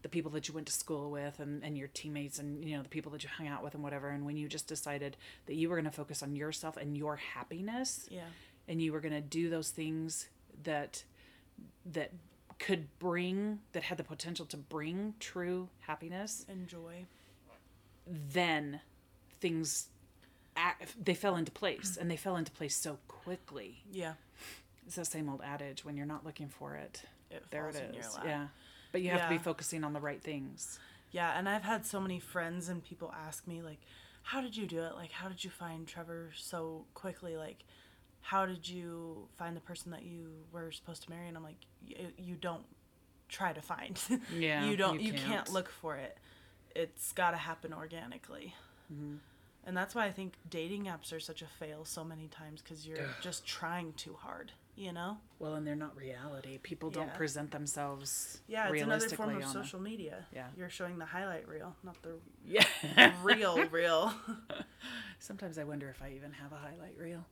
the 0.01 0.09
people 0.09 0.31
that 0.31 0.47
you 0.47 0.53
went 0.53 0.65
to 0.67 0.73
school 0.73 1.11
with 1.11 1.39
and, 1.39 1.63
and 1.63 1.77
your 1.77 1.87
teammates 1.89 2.39
and 2.39 2.63
you 2.63 2.75
know 2.77 2.83
the 2.83 2.89
people 2.89 3.11
that 3.11 3.23
you 3.23 3.29
hung 3.29 3.47
out 3.47 3.63
with 3.63 3.73
and 3.73 3.83
whatever 3.83 4.09
and 4.09 4.25
when 4.25 4.37
you 4.37 4.47
just 4.47 4.67
decided 4.67 5.17
that 5.45 5.55
you 5.55 5.69
were 5.69 5.75
going 5.75 5.85
to 5.85 5.91
focus 5.91 6.23
on 6.23 6.35
yourself 6.35 6.77
and 6.77 6.97
your 6.97 7.17
happiness 7.17 8.07
yeah, 8.09 8.21
and 8.67 8.81
you 8.81 8.93
were 8.93 9.01
going 9.01 9.13
to 9.13 9.21
do 9.21 9.49
those 9.49 9.69
things 9.69 10.29
that 10.63 11.03
that 11.85 12.11
could 12.59 12.87
bring 12.99 13.59
that 13.71 13.83
had 13.83 13.97
the 13.97 14.03
potential 14.03 14.45
to 14.45 14.57
bring 14.57 15.15
true 15.19 15.69
happiness 15.81 16.45
and 16.49 16.67
joy. 16.67 17.05
then 18.05 18.81
things 19.39 19.87
they 21.01 21.13
fell 21.13 21.35
into 21.37 21.51
place 21.51 21.97
and 21.99 22.11
they 22.11 22.17
fell 22.17 22.35
into 22.35 22.51
place 22.51 22.75
so 22.75 22.97
quickly. 23.07 23.81
Yeah, 23.91 24.13
it's 24.85 24.95
the 24.95 25.05
same 25.05 25.29
old 25.29 25.41
adage 25.43 25.85
when 25.85 25.95
you're 25.95 26.05
not 26.05 26.25
looking 26.25 26.49
for 26.49 26.75
it 26.75 27.03
it 27.31 27.43
there 27.51 27.69
it 27.69 27.95
lap. 28.15 28.23
yeah. 28.25 28.47
But 28.91 29.01
you 29.01 29.11
have 29.11 29.23
to 29.23 29.29
be 29.29 29.37
focusing 29.37 29.83
on 29.83 29.93
the 29.93 29.99
right 29.99 30.21
things. 30.21 30.79
Yeah, 31.11 31.37
and 31.37 31.47
I've 31.47 31.63
had 31.63 31.85
so 31.85 31.99
many 31.99 32.19
friends 32.19 32.69
and 32.69 32.83
people 32.83 33.13
ask 33.27 33.47
me 33.47 33.61
like, 33.61 33.79
"How 34.23 34.41
did 34.41 34.57
you 34.57 34.65
do 34.65 34.81
it? 34.81 34.95
Like, 34.95 35.11
how 35.11 35.27
did 35.27 35.43
you 35.43 35.49
find 35.49 35.87
Trevor 35.87 36.31
so 36.35 36.85
quickly? 36.93 37.37
Like, 37.37 37.63
how 38.21 38.45
did 38.45 38.67
you 38.67 39.27
find 39.37 39.55
the 39.55 39.61
person 39.61 39.91
that 39.91 40.03
you 40.03 40.29
were 40.51 40.71
supposed 40.71 41.03
to 41.03 41.09
marry?" 41.09 41.27
And 41.27 41.37
I'm 41.37 41.43
like, 41.43 41.57
"You 42.17 42.35
don't 42.35 42.65
try 43.27 43.53
to 43.53 43.61
find. 43.61 43.99
Yeah, 44.35 44.65
you 44.65 44.75
don't. 44.77 44.99
you 45.01 45.07
You, 45.07 45.13
can't. 45.13 45.25
can't. 45.27 45.49
look 45.53 45.69
for 45.69 45.95
it. 45.95 46.17
It's 46.75 47.11
got 47.13 47.31
to 47.31 47.37
happen 47.37 47.73
organically." 47.73 48.55
Mm-hmm. 48.93 49.15
And 49.65 49.77
that's 49.77 49.93
why 49.93 50.05
I 50.05 50.11
think 50.11 50.33
dating 50.49 50.85
apps 50.85 51.11
are 51.13 51.19
such 51.19 51.41
a 51.41 51.45
fail 51.45 51.85
so 51.85 52.03
many 52.03 52.27
times 52.27 52.61
because 52.61 52.87
you're 52.87 53.09
just 53.21 53.45
trying 53.45 53.93
too 53.93 54.13
hard. 54.19 54.51
You 54.79 54.93
know? 54.93 55.17
well 55.39 55.55
and 55.55 55.65
they're 55.67 55.75
not 55.75 55.95
reality 55.97 56.57
people 56.63 56.89
don't 56.89 57.07
Yeah. 57.07 57.13
present 57.17 57.51
themselves 57.51 58.39
Yeah, 58.47 58.69
it's 58.71 58.81
another 58.81 59.07
form 59.09 59.29
of 59.31 59.35
realistically 59.35 59.35
on 59.35 59.41
a- 59.61 59.65
social 59.65 59.79
media. 59.79 60.25
Yeah. 60.33 60.47
You're 60.57 60.69
showing 60.69 60.97
the 60.97 61.05
highlight 61.05 61.47
reel, 61.47 61.75
not 61.83 62.01
the 62.01 62.15
yeah 62.45 63.13
real 63.23 63.65
real 63.67 64.13
sometimes 65.19 65.57
i 65.57 65.63
wonder 65.65 65.89
if 65.89 66.01
i 66.01 66.11
even 66.15 66.31
have 66.31 66.51
a 66.53 66.55
highlight 66.55 66.97
reel 66.97 67.25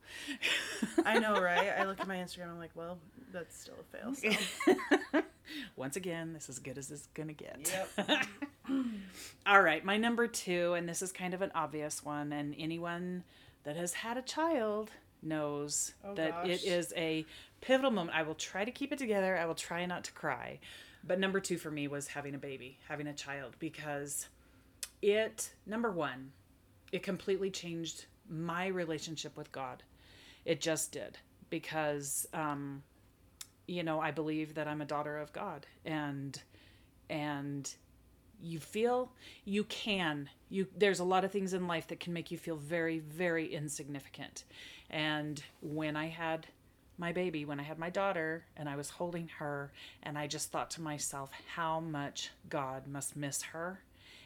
I 1.04 1.18
know, 1.18 1.40
right? 1.40 1.70
I 1.78 1.84
look 1.84 2.00
at 2.00 2.06
my 2.06 2.16
Instagram. 2.16 2.50
I'm 2.50 2.58
like, 2.58 2.70
well, 2.74 2.98
that's 3.32 3.58
still 3.58 3.74
a 3.80 3.96
fail. 3.96 4.14
So. 4.14 5.22
once 5.76 5.96
again 5.96 6.32
this 6.34 6.44
is 6.44 6.50
as 6.50 6.58
good 6.58 6.76
as 6.78 6.90
it's 6.90 7.08
gonna 7.14 7.32
get 7.32 7.72
Yep. 7.98 8.26
All 9.46 9.62
right, 9.62 9.82
my 9.84 9.96
number 9.96 10.26
two, 10.26 10.74
and 10.74 10.86
this 10.88 11.00
is 11.00 11.10
kind 11.12 11.32
of 11.32 11.40
an 11.40 11.50
obvious 11.54 12.04
one, 12.04 12.32
and 12.32 12.54
anyone 12.58 13.24
that 13.64 13.76
has 13.76 13.94
had 13.94 14.16
a 14.18 14.22
child 14.22 14.90
knows 15.22 15.92
Oh, 16.04 16.14
that 16.14 16.30
gosh. 16.30 16.48
it 16.48 16.64
is 16.64 16.92
a 16.96 17.24
pivotal 17.60 17.90
moment. 17.90 18.16
I 18.16 18.22
will 18.22 18.34
try 18.34 18.64
to 18.64 18.70
keep 18.70 18.92
it 18.92 18.98
together. 18.98 19.36
I 19.36 19.46
will 19.46 19.54
try 19.54 19.84
not 19.86 20.04
to 20.04 20.12
cry. 20.12 20.60
But 21.04 21.20
number 21.20 21.40
two 21.40 21.58
for 21.58 21.70
me 21.70 21.88
was 21.88 22.08
having 22.08 22.34
a 22.34 22.38
baby, 22.38 22.78
having 22.88 23.06
a 23.06 23.14
child, 23.14 23.56
because 23.58 24.28
it, 25.00 25.50
number 25.66 25.90
one, 25.90 26.32
it 26.92 27.02
completely 27.02 27.50
changed 27.50 28.06
my 28.28 28.66
relationship 28.66 29.36
with 29.36 29.52
God. 29.52 29.82
It 30.44 30.60
just 30.60 30.92
did. 30.92 31.18
Because, 31.50 32.26
um, 32.34 32.82
you 33.66 33.82
know, 33.82 34.00
I 34.00 34.10
believe 34.10 34.54
that 34.54 34.68
I'm 34.68 34.80
a 34.80 34.84
daughter 34.84 35.18
of 35.18 35.32
God. 35.32 35.66
And, 35.84 36.40
and, 37.08 37.72
you 38.40 38.60
feel 38.60 39.10
you 39.44 39.64
can 39.64 40.28
you 40.48 40.66
there's 40.76 41.00
a 41.00 41.04
lot 41.04 41.24
of 41.24 41.32
things 41.32 41.52
in 41.54 41.66
life 41.66 41.88
that 41.88 42.00
can 42.00 42.12
make 42.12 42.30
you 42.30 42.38
feel 42.38 42.56
very 42.56 43.00
very 43.00 43.52
insignificant 43.52 44.44
and 44.90 45.42
when 45.60 45.96
i 45.96 46.06
had 46.06 46.46
my 46.96 47.12
baby 47.12 47.44
when 47.44 47.60
i 47.60 47.62
had 47.62 47.78
my 47.78 47.90
daughter 47.90 48.44
and 48.56 48.68
i 48.68 48.76
was 48.76 48.90
holding 48.90 49.28
her 49.38 49.70
and 50.02 50.18
i 50.18 50.26
just 50.26 50.50
thought 50.50 50.70
to 50.70 50.80
myself 50.80 51.30
how 51.54 51.80
much 51.80 52.30
god 52.48 52.86
must 52.86 53.16
miss 53.16 53.42
her. 53.42 53.80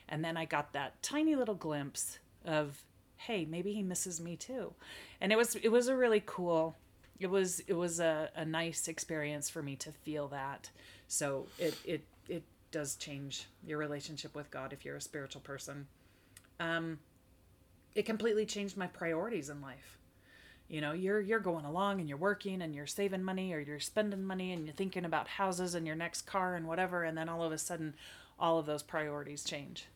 And 0.09 0.25
then 0.25 0.37
i 0.37 0.44
got 0.44 0.72
that 0.72 1.03
tiny 1.03 1.35
little 1.35 1.55
glimpse 1.55 2.18
of 2.44 2.83
hey 3.16 3.44
maybe 3.44 3.72
he 3.72 3.83
misses 3.83 4.20
me 4.20 4.37
too. 4.37 4.75
And 5.20 5.33
it 5.33 5.37
was 5.37 5.55
it 5.57 5.70
was 5.70 5.88
a 5.88 5.96
really 5.96 6.22
cool 6.25 6.77
it 7.20 7.31
was 7.31 7.61
it 7.61 7.75
was 7.75 8.01
a, 8.01 8.31
a 8.35 8.44
nice 8.44 8.88
experience 8.88 9.48
for 9.48 9.62
me 9.62 9.77
to 9.77 9.92
feel 9.92 10.29
that. 10.29 10.70
So 11.09 11.46
it 11.59 11.77
it 11.85 12.03
it 12.29 12.42
does 12.70 12.96
change 12.96 13.46
your 13.66 13.79
relationship 13.79 14.35
with 14.35 14.51
god 14.51 14.72
if 14.72 14.85
you're 14.85 14.96
a 14.96 15.01
spiritual 15.01 15.40
person. 15.40 15.87
Um 16.61 16.98
it 17.94 18.05
completely 18.07 18.46
changed 18.46 18.77
my 18.77 18.87
priorities 18.87 19.51
in 19.51 19.61
life 19.61 19.98
you 20.72 20.80
know 20.80 20.92
you're 20.92 21.20
you're 21.20 21.38
going 21.38 21.66
along 21.66 22.00
and 22.00 22.08
you're 22.08 22.16
working 22.16 22.62
and 22.62 22.74
you're 22.74 22.87
saving 22.87 23.22
money 23.22 23.52
or 23.52 23.61
you're 23.61 23.78
spending 23.78 24.24
money 24.24 24.52
and 24.52 24.64
you're 24.64 24.74
thinking 24.74 25.04
about 25.04 25.28
houses 25.28 25.74
and 25.74 25.87
your 25.87 25.94
next 25.94 26.22
car 26.22 26.56
and 26.56 26.66
whatever 26.66 27.04
and 27.04 27.16
then 27.16 27.28
all 27.28 27.42
of 27.42 27.52
a 27.52 27.58
sudden 27.58 27.94
all 28.40 28.58
of 28.58 28.64
those 28.64 28.82
priorities 28.82 29.44
change. 29.44 29.87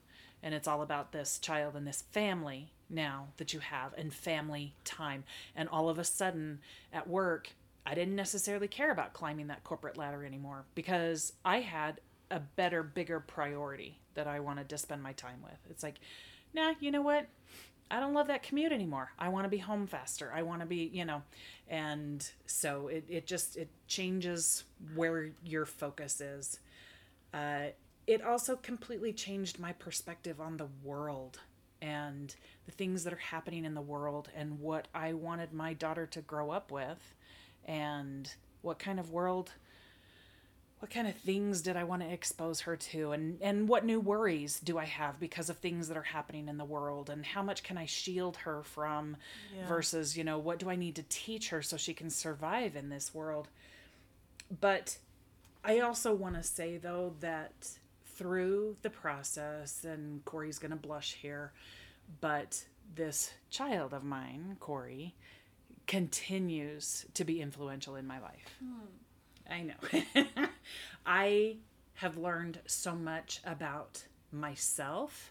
And 0.42 0.54
it's 0.54 0.68
all 0.68 0.82
about 0.82 1.12
this 1.12 1.38
child 1.38 1.74
and 1.74 1.86
this 1.86 2.02
family 2.12 2.72
now 2.90 3.28
that 3.38 3.54
you 3.54 3.60
have 3.60 3.94
and 3.96 4.12
family 4.12 4.74
time. 4.84 5.24
And 5.56 5.66
all 5.70 5.88
of 5.88 5.98
a 5.98 6.04
sudden 6.04 6.60
at 6.92 7.08
work 7.08 7.48
I 7.86 7.94
didn't 7.94 8.14
necessarily 8.14 8.68
care 8.68 8.90
about 8.90 9.14
climbing 9.14 9.46
that 9.46 9.64
corporate 9.64 9.96
ladder 9.96 10.26
anymore 10.26 10.66
because 10.74 11.32
I 11.42 11.60
had 11.60 12.00
a 12.30 12.40
better 12.40 12.82
bigger 12.82 13.18
priority 13.20 13.98
that 14.12 14.26
I 14.26 14.40
wanted 14.40 14.68
to 14.68 14.76
spend 14.76 15.02
my 15.02 15.12
time 15.12 15.38
with. 15.42 15.58
It's 15.70 15.82
like 15.82 16.00
nah 16.56 16.72
you 16.80 16.90
know 16.90 17.02
what 17.02 17.28
I 17.90 18.00
don't 18.00 18.14
love 18.14 18.26
that 18.26 18.42
commute 18.42 18.72
anymore. 18.72 19.12
I 19.18 19.28
want 19.28 19.44
to 19.44 19.48
be 19.48 19.58
home 19.58 19.86
faster. 19.86 20.32
I 20.34 20.42
want 20.42 20.60
to 20.60 20.66
be, 20.66 20.90
you 20.92 21.04
know, 21.04 21.22
and 21.68 22.28
so 22.46 22.88
it, 22.88 23.04
it 23.08 23.26
just 23.26 23.56
it 23.56 23.68
changes 23.86 24.64
where 24.94 25.30
your 25.44 25.66
focus 25.66 26.20
is. 26.20 26.58
Uh, 27.32 27.66
it 28.06 28.22
also 28.22 28.56
completely 28.56 29.12
changed 29.12 29.58
my 29.58 29.72
perspective 29.72 30.40
on 30.40 30.56
the 30.56 30.68
world 30.82 31.38
and 31.82 32.34
the 32.64 32.72
things 32.72 33.04
that 33.04 33.12
are 33.12 33.16
happening 33.16 33.64
in 33.64 33.74
the 33.74 33.80
world 33.80 34.30
and 34.34 34.58
what 34.60 34.88
I 34.94 35.12
wanted 35.12 35.52
my 35.52 35.72
daughter 35.72 36.06
to 36.06 36.20
grow 36.22 36.50
up 36.50 36.70
with 36.70 37.14
and 37.66 38.32
what 38.62 38.78
kind 38.78 38.98
of 38.98 39.10
world 39.10 39.52
what 40.80 40.90
kind 40.90 41.08
of 41.08 41.16
things 41.16 41.62
did 41.62 41.76
I 41.76 41.84
want 41.84 42.02
to 42.02 42.08
expose 42.12 42.60
her 42.60 42.76
to? 42.76 43.12
And 43.12 43.38
and 43.40 43.68
what 43.68 43.84
new 43.84 43.98
worries 43.98 44.60
do 44.60 44.78
I 44.78 44.84
have 44.84 45.18
because 45.18 45.48
of 45.48 45.58
things 45.58 45.88
that 45.88 45.96
are 45.96 46.02
happening 46.02 46.48
in 46.48 46.58
the 46.58 46.64
world? 46.64 47.08
And 47.10 47.24
how 47.24 47.42
much 47.42 47.62
can 47.62 47.78
I 47.78 47.86
shield 47.86 48.36
her 48.38 48.62
from 48.62 49.16
Yeah. 49.54 49.66
versus 49.66 50.16
you 50.16 50.24
know 50.24 50.38
what 50.38 50.58
do 50.58 50.68
I 50.70 50.76
need 50.76 50.96
to 50.96 51.04
teach 51.08 51.48
her 51.48 51.62
so 51.62 51.76
she 51.76 51.94
can 51.94 52.10
survive 52.10 52.76
in 52.76 52.90
this 52.90 53.14
world? 53.14 53.48
But 54.60 54.98
I 55.64 55.80
also 55.80 56.14
want 56.14 56.36
to 56.36 56.42
say 56.42 56.76
though 56.76 57.14
that 57.20 57.70
through 58.14 58.76
the 58.82 58.90
process 58.90 59.84
and 59.84 60.24
Corey's 60.24 60.58
going 60.58 60.70
to 60.70 60.76
blush 60.76 61.14
here 61.14 61.52
but 62.20 62.64
this 62.94 63.32
child 63.50 63.92
of 63.92 64.04
mine 64.04 64.56
Corey 64.60 65.14
continues 65.86 67.04
to 67.14 67.24
be 67.24 67.40
influential 67.40 67.96
in 67.96 68.06
my 68.06 68.18
life 68.20 68.56
hmm. 68.58 68.86
I 69.50 69.62
know. 69.62 70.46
I 71.06 71.56
have 71.94 72.16
learned 72.16 72.60
so 72.66 72.94
much 72.94 73.40
about 73.44 74.04
myself 74.32 75.30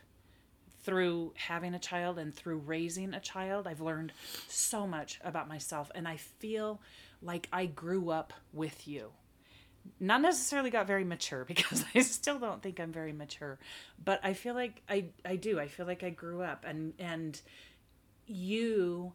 through 0.84 1.34
having 1.36 1.74
a 1.74 1.80
child 1.80 2.20
and 2.20 2.34
through 2.34 2.58
raising 2.60 3.14
a 3.14 3.20
child. 3.20 3.68
I've 3.68 3.82
learned 3.82 4.14
so 4.48 4.86
much 4.86 5.20
about 5.24 5.48
myself, 5.48 5.92
and 5.96 6.08
I 6.08 6.18
feel 6.18 6.80
like 7.22 7.48
I 7.52 7.66
grew 7.66 8.12
up 8.12 8.34
with 8.54 8.88
you. 8.88 9.12
Not 10.00 10.22
necessarily 10.22 10.70
got 10.70 10.88
very 10.88 11.04
mature 11.04 11.44
because 11.48 11.84
I 11.94 12.02
still 12.02 12.40
don't 12.40 12.62
think 12.62 12.80
I'm 12.80 12.92
very 12.92 13.14
mature, 13.14 13.60
but 14.04 14.20
I 14.24 14.34
feel 14.34 14.54
like 14.54 14.82
I, 14.88 15.06
I 15.26 15.36
do. 15.36 15.60
I 15.60 15.68
feel 15.68 15.86
like 15.88 16.04
I 16.04 16.10
grew 16.12 16.42
up, 16.42 16.66
and 16.68 16.94
and 17.00 17.40
you 18.28 19.14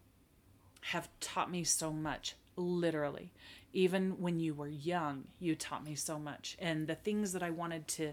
have 0.83 1.09
taught 1.21 1.51
me 1.51 1.65
so 1.65 1.93
much, 1.93 2.35
literally. 2.57 3.33
Even 3.73 4.21
when 4.21 4.41
you 4.41 4.55
were 4.55 4.69
young, 4.69 5.25
you 5.39 5.55
taught 5.55 5.85
me 5.85 5.95
so 5.95 6.19
much. 6.19 6.57
And 6.59 6.87
the 6.87 6.95
things 6.95 7.33
that 7.33 7.43
I 7.43 7.51
wanted 7.51 7.89
to 7.89 8.13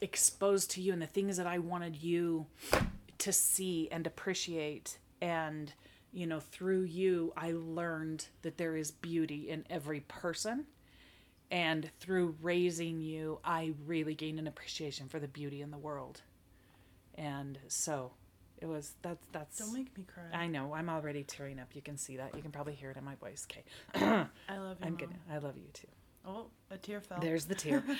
expose 0.00 0.66
to 0.68 0.80
you 0.82 0.92
and 0.92 1.00
the 1.02 1.06
things 1.06 1.36
that 1.38 1.46
I 1.46 1.58
wanted 1.58 2.02
you 2.02 2.46
to 3.18 3.32
see 3.32 3.88
and 3.90 4.06
appreciate. 4.06 4.98
And, 5.22 5.72
you 6.12 6.26
know, 6.26 6.40
through 6.40 6.82
you, 6.82 7.32
I 7.36 7.52
learned 7.52 8.26
that 8.42 8.58
there 8.58 8.76
is 8.76 8.90
beauty 8.90 9.48
in 9.48 9.64
every 9.70 10.00
person 10.00 10.66
And 11.50 11.90
through 12.00 12.36
raising 12.42 13.00
you, 13.00 13.38
I 13.44 13.74
really 13.86 14.14
gained 14.14 14.38
an 14.38 14.46
appreciation 14.46 15.08
for 15.08 15.20
the 15.20 15.28
beauty 15.28 15.62
in 15.62 15.70
the 15.70 15.78
world. 15.78 16.22
And 17.14 17.58
so 17.68 18.12
it 18.58 18.66
was 18.66 18.94
that's 19.02 19.26
that's 19.32 19.58
Don't 19.58 19.72
make 19.74 19.96
me 19.96 20.04
cry. 20.04 20.38
I 20.38 20.46
know, 20.46 20.74
I'm 20.74 20.88
already 20.88 21.22
tearing 21.24 21.58
up. 21.58 21.74
You 21.74 21.82
can 21.82 21.96
see 21.96 22.16
that. 22.16 22.34
You 22.34 22.42
can 22.42 22.50
probably 22.50 22.74
hear 22.74 22.90
it 22.90 22.96
in 22.96 23.04
my 23.04 23.14
voice. 23.16 23.46
Okay. 23.50 23.64
I 24.48 24.58
love 24.58 24.78
you. 24.80 24.86
I'm 24.86 24.92
Mom. 24.92 24.96
gonna 24.96 25.16
I 25.30 25.38
love 25.38 25.56
you 25.56 25.68
too. 25.72 25.88
Oh, 26.24 26.46
a 26.70 26.76
tear 26.76 27.00
fell. 27.00 27.20
There's 27.20 27.44
the 27.44 27.54
tear. 27.54 27.84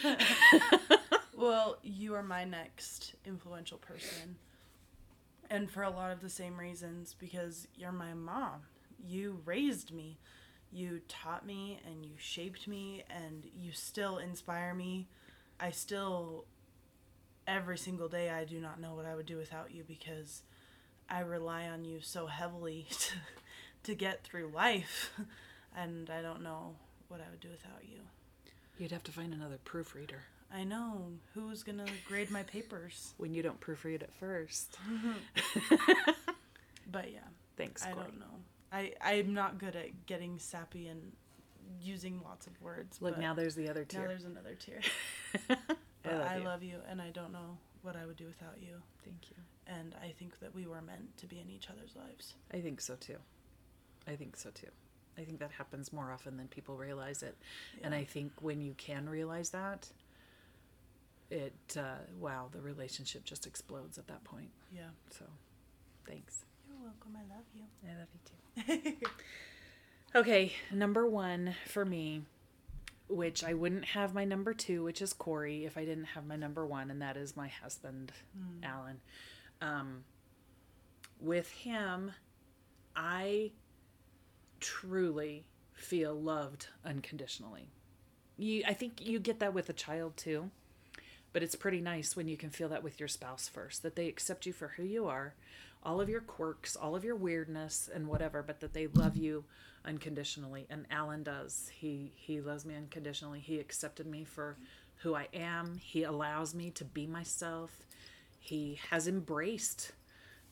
Well, 1.37 1.77
you 1.83 2.15
are 2.15 2.23
my 2.23 2.45
next 2.45 3.15
influential 3.27 3.77
person. 3.77 4.37
And 5.51 5.71
for 5.71 5.83
a 5.83 5.91
lot 5.91 6.11
of 6.11 6.21
the 6.23 6.31
same 6.31 6.59
reasons, 6.59 7.15
because 7.19 7.69
you're 7.77 7.93
my 7.93 8.15
mom. 8.15 8.63
You 9.07 9.43
raised 9.45 9.93
me. 9.93 10.19
You 10.73 11.01
taught 11.09 11.47
me 11.47 11.79
and 11.87 12.07
you 12.07 12.13
shaped 12.17 12.67
me, 12.67 13.05
and 13.11 13.45
you 13.55 13.71
still 13.73 14.17
inspire 14.17 14.73
me. 14.75 15.09
I 15.61 15.71
still, 15.71 16.47
every 17.47 17.79
single 17.79 18.09
day, 18.09 18.31
I 18.31 18.45
do 18.45 18.61
not 18.61 18.81
know 18.81 18.95
what 18.95 19.07
I 19.07 19.15
would 19.15 19.27
do 19.27 19.37
without 19.37 19.73
you 19.73 19.85
because 19.87 20.43
I 21.09 21.21
rely 21.21 21.67
on 21.67 21.85
you 21.85 22.01
so 22.01 22.27
heavily 22.27 22.87
to, 22.91 23.15
to 23.85 23.95
get 23.95 24.25
through 24.25 24.49
life. 24.55 25.13
And 25.79 26.09
I 26.09 26.23
don't 26.23 26.43
know 26.43 26.75
what 27.09 27.21
I 27.21 27.29
would 27.31 27.41
do 27.41 27.51
without 27.51 27.83
you. 27.83 27.99
You'd 28.79 28.93
have 28.93 29.05
to 29.05 29.13
find 29.13 29.35
another 29.35 29.59
proofreader 29.63 30.23
I 30.51 30.65
know. 30.65 31.09
Who's 31.35 31.63
going 31.63 31.77
to 31.79 31.93
grade 32.09 32.31
my 32.31 32.45
papers? 32.45 33.13
when 33.19 33.35
you 33.35 33.43
don't 33.43 33.61
proofread 33.61 34.03
at 34.03 34.15
first. 34.15 34.79
But 36.91 37.13
yeah, 37.13 37.19
Thanks, 37.57 37.85
I 37.85 37.93
Corey. 37.93 38.07
don't 38.07 38.21
know. 38.21 38.27
I 38.73 38.93
I'm 39.03 39.35
not 39.35 39.59
good 39.59 39.77
at 39.77 40.07
getting 40.07 40.39
sappy 40.39 40.89
and 40.89 41.13
using 41.81 42.21
lots 42.25 42.47
of 42.47 42.61
words. 42.63 43.03
Look, 43.03 43.19
now 43.19 43.35
there's 43.35 43.55
the 43.55 43.69
other 43.69 43.85
tear. 43.85 44.03
now 44.03 44.09
there's 44.09 44.25
another 44.25 44.55
tear. 46.07 46.15
I 46.15 46.19
love 46.19 46.29
I 46.29 46.37
you. 46.39 46.45
love 46.45 46.63
you, 46.63 46.77
and 46.89 47.01
I 47.03 47.11
don't 47.11 47.33
know 47.33 47.59
what 47.83 47.97
I 47.97 48.07
would 48.07 48.17
do 48.17 48.27
without 48.27 48.57
you. 48.61 48.75
Thank 49.05 49.31
you. 49.31 49.37
And 49.67 49.95
I 50.03 50.13
think 50.19 50.39
that 50.41 50.55
we 50.55 50.67
were 50.67 50.81
meant 50.83 51.17
to 51.19 51.27
be 51.27 51.41
in 51.41 51.51
each 51.51 51.69
other's 51.71 51.95
lives. 51.97 52.35
I 52.53 52.61
think 52.61 52.81
so 52.81 52.95
too. 52.97 53.17
I 54.09 54.15
think 54.17 54.37
so 54.37 54.51
too. 54.51 54.69
I 55.19 55.23
think 55.23 55.41
that 55.41 55.51
happens 55.51 55.93
more 55.93 56.13
often 56.13 56.37
than 56.37 56.47
people 56.49 56.77
realize 56.77 57.23
it. 57.23 57.37
And 57.83 57.95
I 57.95 58.05
think 58.05 58.33
when 58.41 58.61
you 58.61 58.75
can 58.77 59.09
realize 59.09 59.51
that, 59.51 59.89
it, 61.31 61.55
uh, 61.77 61.97
wow, 62.21 62.49
the 62.53 62.61
relationship 62.61 63.25
just 63.25 63.47
explodes 63.47 63.99
at 63.99 64.07
that 64.09 64.23
point. 64.25 64.51
Yeah. 64.73 64.91
So 65.11 65.25
thanks. 66.07 66.45
You're 66.69 66.77
welcome. 66.79 67.17
I 67.17 67.35
love 67.35 67.45
you. 67.55 67.63
I 67.89 67.99
love 67.99 68.09
you 68.77 68.91
too. 68.93 69.07
Okay, 70.15 70.53
number 70.73 71.07
one 71.07 71.55
for 71.67 71.85
me, 71.85 72.23
which 73.09 73.45
I 73.45 73.55
wouldn't 73.55 73.85
have 73.87 74.15
my 74.15 74.25
number 74.25 74.53
two, 74.53 74.83
which 74.83 75.01
is 75.01 75.13
Corey, 75.13 75.65
if 75.65 75.77
I 75.77 75.85
didn't 75.85 76.05
have 76.07 76.27
my 76.27 76.37
number 76.37 76.67
one, 76.67 76.91
and 76.91 77.01
that 77.03 77.17
is 77.17 77.37
my 77.37 77.49
husband, 77.49 78.13
Alan. 78.63 79.01
Um, 79.61 80.05
with 81.21 81.51
him, 81.51 82.13
I 82.95 83.53
truly 84.61 85.45
feel 85.73 86.15
loved 86.15 86.69
unconditionally. 86.85 87.69
You, 88.39 88.63
I 88.67 88.75
think 88.75 89.07
you 89.07 89.19
get 89.19 89.39
that 89.41 89.55
with 89.55 89.69
a 89.69 89.73
child 89.75 90.17
too, 90.17 90.51
but 91.33 91.43
it's 91.43 91.55
pretty 91.55 91.81
nice 91.81 92.17
when 92.17 92.29
you 92.29 92.37
can 92.37 92.51
feel 92.51 92.69
that 92.71 92.83
with 92.83 92.99
your 92.99 93.09
spouse 93.09 93.49
first, 93.49 93.83
that 93.83 93.97
they 93.97 94.09
accept 94.09 94.47
you 94.47 94.53
for 94.53 94.69
who 94.77 94.83
you 94.83 95.07
are, 95.07 95.35
all 95.87 96.01
of 96.01 96.09
your 96.09 96.21
quirks, 96.21 96.75
all 96.75 96.97
of 96.97 97.05
your 97.05 97.15
weirdness 97.15 97.89
and 97.95 98.09
whatever, 98.09 98.43
but 98.43 98.59
that 98.61 98.75
they 98.75 98.89
love 98.89 99.17
you 99.17 99.45
unconditionally. 99.85 100.67
And 100.69 100.85
Alan 100.91 101.23
does. 101.23 101.71
He 101.73 102.13
he 102.17 102.41
loves 102.41 102.67
me 102.67 102.75
unconditionally. 102.75 103.39
He 103.39 103.61
accepted 103.61 104.07
me 104.07 104.25
for 104.25 104.57
who 104.97 105.15
I 105.15 105.29
am. 105.33 105.79
He 105.81 106.03
allows 106.03 106.55
me 106.55 106.71
to 106.73 106.85
be 106.85 107.07
myself. 107.07 107.87
He 108.41 108.81
has 108.91 109.07
embraced 109.07 109.93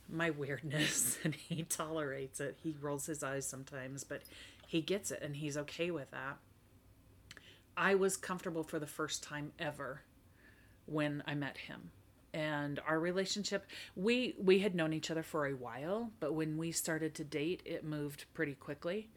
my 0.08 0.30
weirdness 0.30 1.18
and 1.24 1.34
he 1.34 1.64
tolerates 1.64 2.40
it. 2.40 2.56
He 2.62 2.76
rolls 2.80 3.06
his 3.06 3.24
eyes 3.24 3.46
sometimes, 3.46 4.04
but 4.04 4.22
he 4.68 4.80
gets 4.80 5.10
it 5.10 5.20
and 5.20 5.34
he's 5.36 5.56
okay 5.56 5.90
with 5.90 6.10
that. 6.12 6.38
I 7.76 7.96
was 7.96 8.16
comfortable 8.16 8.62
for 8.62 8.78
the 8.78 8.86
first 8.86 9.24
time 9.24 9.50
ever 9.58 10.02
when 10.86 11.24
I 11.26 11.34
met 11.34 11.58
him. 11.58 11.90
And 12.34 12.80
our 12.88 12.98
relationship, 12.98 13.64
we 13.94 14.34
we 14.38 14.58
had 14.58 14.74
known 14.74 14.92
each 14.92 15.08
other 15.08 15.22
for 15.22 15.46
a 15.46 15.54
while, 15.54 16.10
but 16.18 16.34
when 16.34 16.58
we 16.58 16.72
started 16.72 17.14
to 17.14 17.24
date, 17.24 17.62
it 17.64 17.84
moved 17.84 18.24
pretty 18.34 18.54
quickly. 18.54 19.08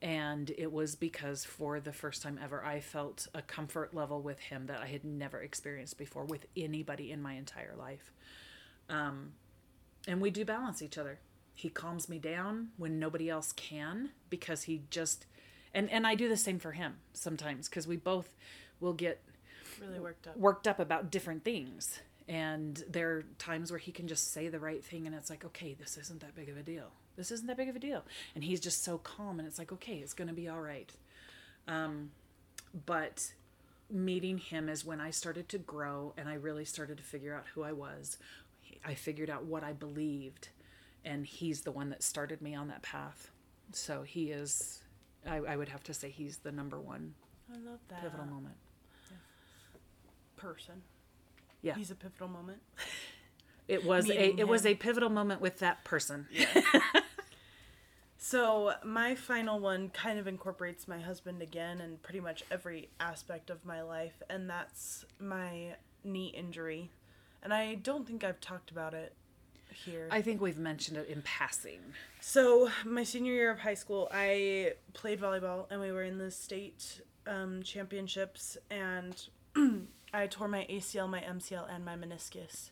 And 0.00 0.52
it 0.56 0.70
was 0.70 0.94
because 0.94 1.44
for 1.44 1.80
the 1.80 1.92
first 1.92 2.22
time 2.22 2.38
ever, 2.40 2.64
I 2.64 2.78
felt 2.80 3.26
a 3.34 3.42
comfort 3.42 3.94
level 3.94 4.22
with 4.22 4.38
him 4.38 4.66
that 4.66 4.80
I 4.80 4.86
had 4.86 5.04
never 5.04 5.40
experienced 5.42 5.98
before 5.98 6.24
with 6.24 6.46
anybody 6.56 7.10
in 7.10 7.20
my 7.20 7.32
entire 7.32 7.74
life. 7.76 8.12
Um, 8.88 9.32
and 10.06 10.20
we 10.20 10.30
do 10.30 10.44
balance 10.44 10.82
each 10.82 10.98
other. 10.98 11.18
He 11.54 11.68
calms 11.68 12.08
me 12.08 12.20
down 12.20 12.68
when 12.76 13.00
nobody 13.00 13.28
else 13.28 13.52
can 13.52 14.10
because 14.30 14.64
he 14.64 14.82
just 14.90 15.26
and 15.74 15.90
and 15.90 16.06
I 16.06 16.14
do 16.14 16.28
the 16.28 16.36
same 16.36 16.60
for 16.60 16.72
him 16.72 16.94
sometimes 17.12 17.68
because 17.68 17.88
we 17.88 17.96
both 17.96 18.28
will 18.78 18.92
get 18.92 19.20
Really 19.80 19.98
worked 19.98 20.28
up. 20.28 20.36
worked 20.36 20.68
up 20.68 20.78
about 20.78 21.10
different 21.10 21.42
things 21.44 21.98
and 22.28 22.82
there 22.88 23.10
are 23.16 23.22
times 23.38 23.70
where 23.70 23.78
he 23.78 23.92
can 23.92 24.08
just 24.08 24.32
say 24.32 24.48
the 24.48 24.58
right 24.58 24.84
thing 24.84 25.06
and 25.06 25.14
it's 25.14 25.30
like 25.30 25.44
okay 25.44 25.74
this 25.78 25.96
isn't 25.96 26.20
that 26.20 26.34
big 26.34 26.48
of 26.48 26.56
a 26.56 26.62
deal. 26.62 26.90
This 27.16 27.30
isn't 27.30 27.46
that 27.46 27.56
big 27.56 27.68
of 27.68 27.76
a 27.76 27.78
deal. 27.78 28.04
And 28.34 28.44
he's 28.44 28.60
just 28.60 28.82
so 28.84 28.98
calm 28.98 29.38
and 29.38 29.46
it's 29.48 29.58
like 29.58 29.72
okay 29.72 29.96
it's 29.98 30.12
going 30.14 30.28
to 30.28 30.34
be 30.34 30.48
all 30.48 30.60
right. 30.60 30.90
Um, 31.68 32.10
but 32.84 33.32
meeting 33.90 34.38
him 34.38 34.68
is 34.68 34.84
when 34.84 35.00
i 35.00 35.10
started 35.10 35.48
to 35.48 35.58
grow 35.58 36.12
and 36.16 36.28
i 36.28 36.34
really 36.34 36.64
started 36.64 36.96
to 36.96 37.04
figure 37.04 37.34
out 37.34 37.44
who 37.54 37.62
i 37.62 37.72
was. 37.72 38.18
I 38.84 38.94
figured 38.94 39.30
out 39.30 39.44
what 39.44 39.62
i 39.62 39.72
believed 39.72 40.48
and 41.04 41.24
he's 41.24 41.60
the 41.62 41.70
one 41.70 41.90
that 41.90 42.02
started 42.02 42.42
me 42.42 42.54
on 42.56 42.66
that 42.68 42.82
path. 42.82 43.30
So 43.72 44.02
he 44.02 44.30
is 44.32 44.82
i, 45.28 45.36
I 45.36 45.56
would 45.56 45.68
have 45.68 45.84
to 45.84 45.94
say 45.94 46.10
he's 46.10 46.38
the 46.38 46.50
number 46.52 46.80
one 46.80 47.14
I 47.52 47.58
love 47.58 47.78
that. 47.88 48.02
pivotal 48.02 48.26
moment. 48.26 48.56
Person. 50.36 50.82
Yeah. 51.66 51.74
He's 51.74 51.90
a 51.90 51.94
pivotal 51.94 52.28
moment. 52.28 52.60
It 53.68 53.84
was 53.84 54.08
a 54.08 54.38
it 54.38 54.46
was 54.46 54.64
a 54.64 54.76
pivotal 54.76 55.08
moment 55.08 55.40
with 55.40 55.58
that 55.58 55.82
person. 55.82 56.28
yeah. 56.30 56.62
So 58.18 58.72
my 58.84 59.14
final 59.14 59.60
one 59.60 59.88
kind 59.90 60.18
of 60.18 60.26
incorporates 60.26 60.88
my 60.88 60.98
husband 60.98 61.42
again 61.42 61.80
and 61.80 62.02
pretty 62.02 62.18
much 62.18 62.42
every 62.50 62.88
aspect 62.98 63.50
of 63.50 63.64
my 63.64 63.82
life, 63.82 64.20
and 64.28 64.50
that's 64.50 65.04
my 65.20 65.76
knee 66.02 66.32
injury. 66.36 66.90
And 67.42 67.54
I 67.54 67.76
don't 67.76 68.04
think 68.04 68.24
I've 68.24 68.40
talked 68.40 68.72
about 68.72 68.94
it 68.94 69.14
here. 69.72 70.08
I 70.10 70.22
think 70.22 70.40
we've 70.40 70.58
mentioned 70.58 70.96
it 70.96 71.08
in 71.08 71.22
passing. 71.22 71.78
So, 72.20 72.68
my 72.84 73.04
senior 73.04 73.32
year 73.32 73.50
of 73.52 73.60
high 73.60 73.74
school, 73.74 74.08
I 74.12 74.72
played 74.92 75.20
volleyball 75.20 75.66
and 75.70 75.80
we 75.80 75.92
were 75.92 76.02
in 76.02 76.18
the 76.18 76.32
state 76.32 77.00
um, 77.28 77.62
championships, 77.62 78.56
and 78.70 79.24
I 80.12 80.26
tore 80.26 80.48
my 80.48 80.66
ACL, 80.70 81.08
my 81.08 81.20
MCL, 81.20 81.66
and 81.74 81.84
my 81.84 81.96
meniscus 81.96 82.70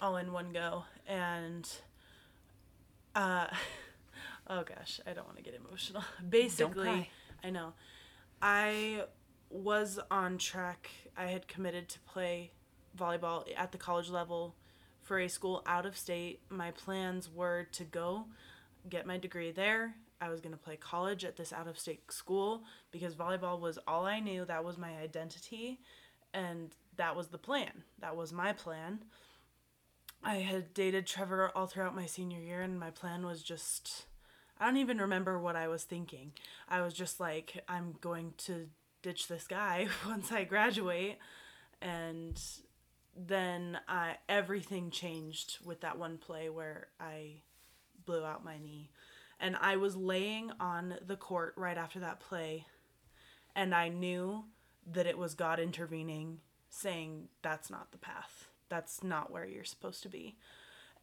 all 0.00 0.16
in 0.16 0.32
one 0.32 0.52
go. 0.52 0.84
And, 1.06 1.68
uh, 3.14 3.46
oh 4.48 4.62
gosh, 4.62 5.00
I 5.06 5.12
don't 5.12 5.26
want 5.26 5.36
to 5.36 5.42
get 5.42 5.54
emotional. 5.54 6.02
Basically. 6.28 7.10
I 7.42 7.50
know. 7.50 7.72
I 8.42 9.04
was 9.50 9.98
on 10.10 10.38
track. 10.38 10.90
I 11.16 11.26
had 11.26 11.48
committed 11.48 11.88
to 11.90 12.00
play 12.00 12.52
volleyball 12.98 13.44
at 13.56 13.72
the 13.72 13.78
college 13.78 14.10
level 14.10 14.54
for 15.02 15.18
a 15.18 15.28
school 15.28 15.62
out 15.66 15.86
of 15.86 15.96
state. 15.96 16.40
My 16.48 16.70
plans 16.72 17.30
were 17.32 17.66
to 17.72 17.84
go 17.84 18.26
get 18.88 19.06
my 19.06 19.18
degree 19.18 19.52
there. 19.52 19.94
I 20.20 20.30
was 20.30 20.40
going 20.40 20.52
to 20.52 20.58
play 20.58 20.76
college 20.76 21.24
at 21.24 21.36
this 21.36 21.52
out 21.52 21.68
of 21.68 21.78
state 21.78 22.10
school 22.10 22.64
because 22.90 23.14
volleyball 23.14 23.60
was 23.60 23.78
all 23.86 24.04
I 24.04 24.18
knew. 24.18 24.44
That 24.44 24.64
was 24.64 24.76
my 24.76 24.96
identity. 24.96 25.80
And 26.34 26.74
that 26.96 27.16
was 27.16 27.28
the 27.28 27.38
plan. 27.38 27.84
That 28.00 28.16
was 28.16 28.32
my 28.32 28.52
plan. 28.52 29.00
I 30.22 30.36
had 30.36 30.74
dated 30.74 31.06
Trevor 31.06 31.50
all 31.54 31.66
throughout 31.66 31.94
my 31.94 32.06
senior 32.06 32.40
year, 32.40 32.60
and 32.60 32.78
my 32.78 32.90
plan 32.90 33.24
was 33.24 33.42
just. 33.42 34.06
I 34.60 34.66
don't 34.66 34.78
even 34.78 34.98
remember 34.98 35.38
what 35.38 35.54
I 35.54 35.68
was 35.68 35.84
thinking. 35.84 36.32
I 36.68 36.80
was 36.80 36.92
just 36.92 37.20
like, 37.20 37.62
I'm 37.68 37.94
going 38.00 38.34
to 38.38 38.68
ditch 39.02 39.28
this 39.28 39.46
guy 39.46 39.86
once 40.06 40.32
I 40.32 40.42
graduate. 40.42 41.18
And 41.80 42.40
then 43.16 43.78
I, 43.88 44.16
everything 44.28 44.90
changed 44.90 45.58
with 45.64 45.80
that 45.82 45.98
one 45.98 46.18
play 46.18 46.48
where 46.48 46.88
I 47.00 47.42
blew 48.04 48.24
out 48.24 48.44
my 48.44 48.58
knee. 48.58 48.90
And 49.40 49.56
I 49.60 49.76
was 49.76 49.94
laying 49.94 50.50
on 50.58 50.96
the 51.06 51.16
court 51.16 51.54
right 51.56 51.78
after 51.78 52.00
that 52.00 52.18
play, 52.18 52.66
and 53.54 53.72
I 53.72 53.88
knew 53.88 54.44
that 54.92 55.06
it 55.06 55.18
was 55.18 55.34
God 55.34 55.58
intervening, 55.60 56.38
saying, 56.70 57.28
That's 57.42 57.70
not 57.70 57.92
the 57.92 57.98
path. 57.98 58.48
That's 58.68 59.02
not 59.02 59.30
where 59.30 59.46
you're 59.46 59.64
supposed 59.64 60.02
to 60.02 60.08
be. 60.08 60.36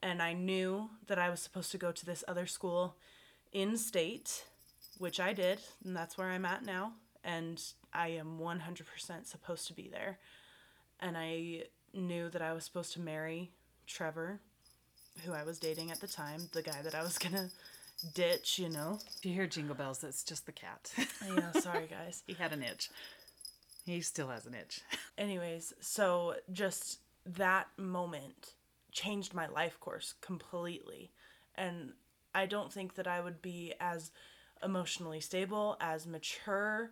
And 0.04 0.21
I 0.21 0.34
knew 0.34 0.89
that 1.08 1.17
I 1.17 1.30
was 1.30 1.39
supposed 1.39 1.71
to 1.71 1.78
go 1.78 1.91
to 1.91 2.06
this 2.06 2.24
other 2.28 2.45
school 2.45 2.95
in 3.52 3.78
state, 3.78 4.43
which 4.98 5.19
I 5.19 5.34
did, 5.34 5.60
and 5.84 5.95
that's 5.95 6.17
where 6.17 6.28
I'm 6.30 6.45
at 6.45 6.63
now. 6.65 6.93
and 7.24 7.62
I 7.93 8.10
am 8.10 8.39
100% 8.39 9.26
supposed 9.26 9.67
to 9.67 9.74
be 9.74 9.88
there. 9.89 10.19
And 11.00 11.17
I 11.17 11.63
knew 11.93 12.30
that 12.30 12.41
I 12.41 12.52
was 12.54 12.65
supposed 12.65 12.93
to 12.93 13.00
marry 13.00 13.52
Trevor, 13.88 14.41
who 15.26 15.32
I 15.32 15.43
was 15.43 15.58
dating 15.60 15.91
at 15.91 16.02
the 16.02 16.08
time, 16.08 16.50
the 16.52 16.62
guy 16.62 16.82
that 16.84 16.93
I 16.93 17.02
was 17.04 17.17
gonna 17.24 17.50
ditch, 18.13 18.60
you 18.60 18.69
know. 18.69 19.00
If 19.17 19.26
you 19.26 19.34
hear 19.34 19.48
jingle 19.48 19.76
bells, 19.76 20.00
that's 20.00 20.24
just 20.24 20.45
the 20.45 20.52
cat. 20.52 20.91
Yeah, 21.26 21.52
sorry 21.54 21.88
guys. 21.89 22.21
he 22.28 22.34
had 22.34 22.52
an 22.52 22.63
itch. 22.63 22.89
He 23.86 24.02
still 24.02 24.30
has 24.30 24.45
an 24.45 24.56
itch. 24.56 24.82
Anyways, 25.17 25.74
so 25.80 26.36
just 26.52 27.00
that 27.26 27.67
moment 27.78 28.54
changed 28.91 29.34
my 29.34 29.48
life 29.48 29.80
course 29.80 30.15
completely. 30.21 31.12
And 31.56 31.93
I 32.34 32.48
don't 32.48 32.74
think 32.74 32.95
that 32.95 33.08
I 33.08 33.21
would 33.21 33.41
be 33.41 33.74
as 33.80 34.12
emotionally 34.63 35.19
stable, 35.19 35.78
as 35.80 36.08
mature. 36.08 36.91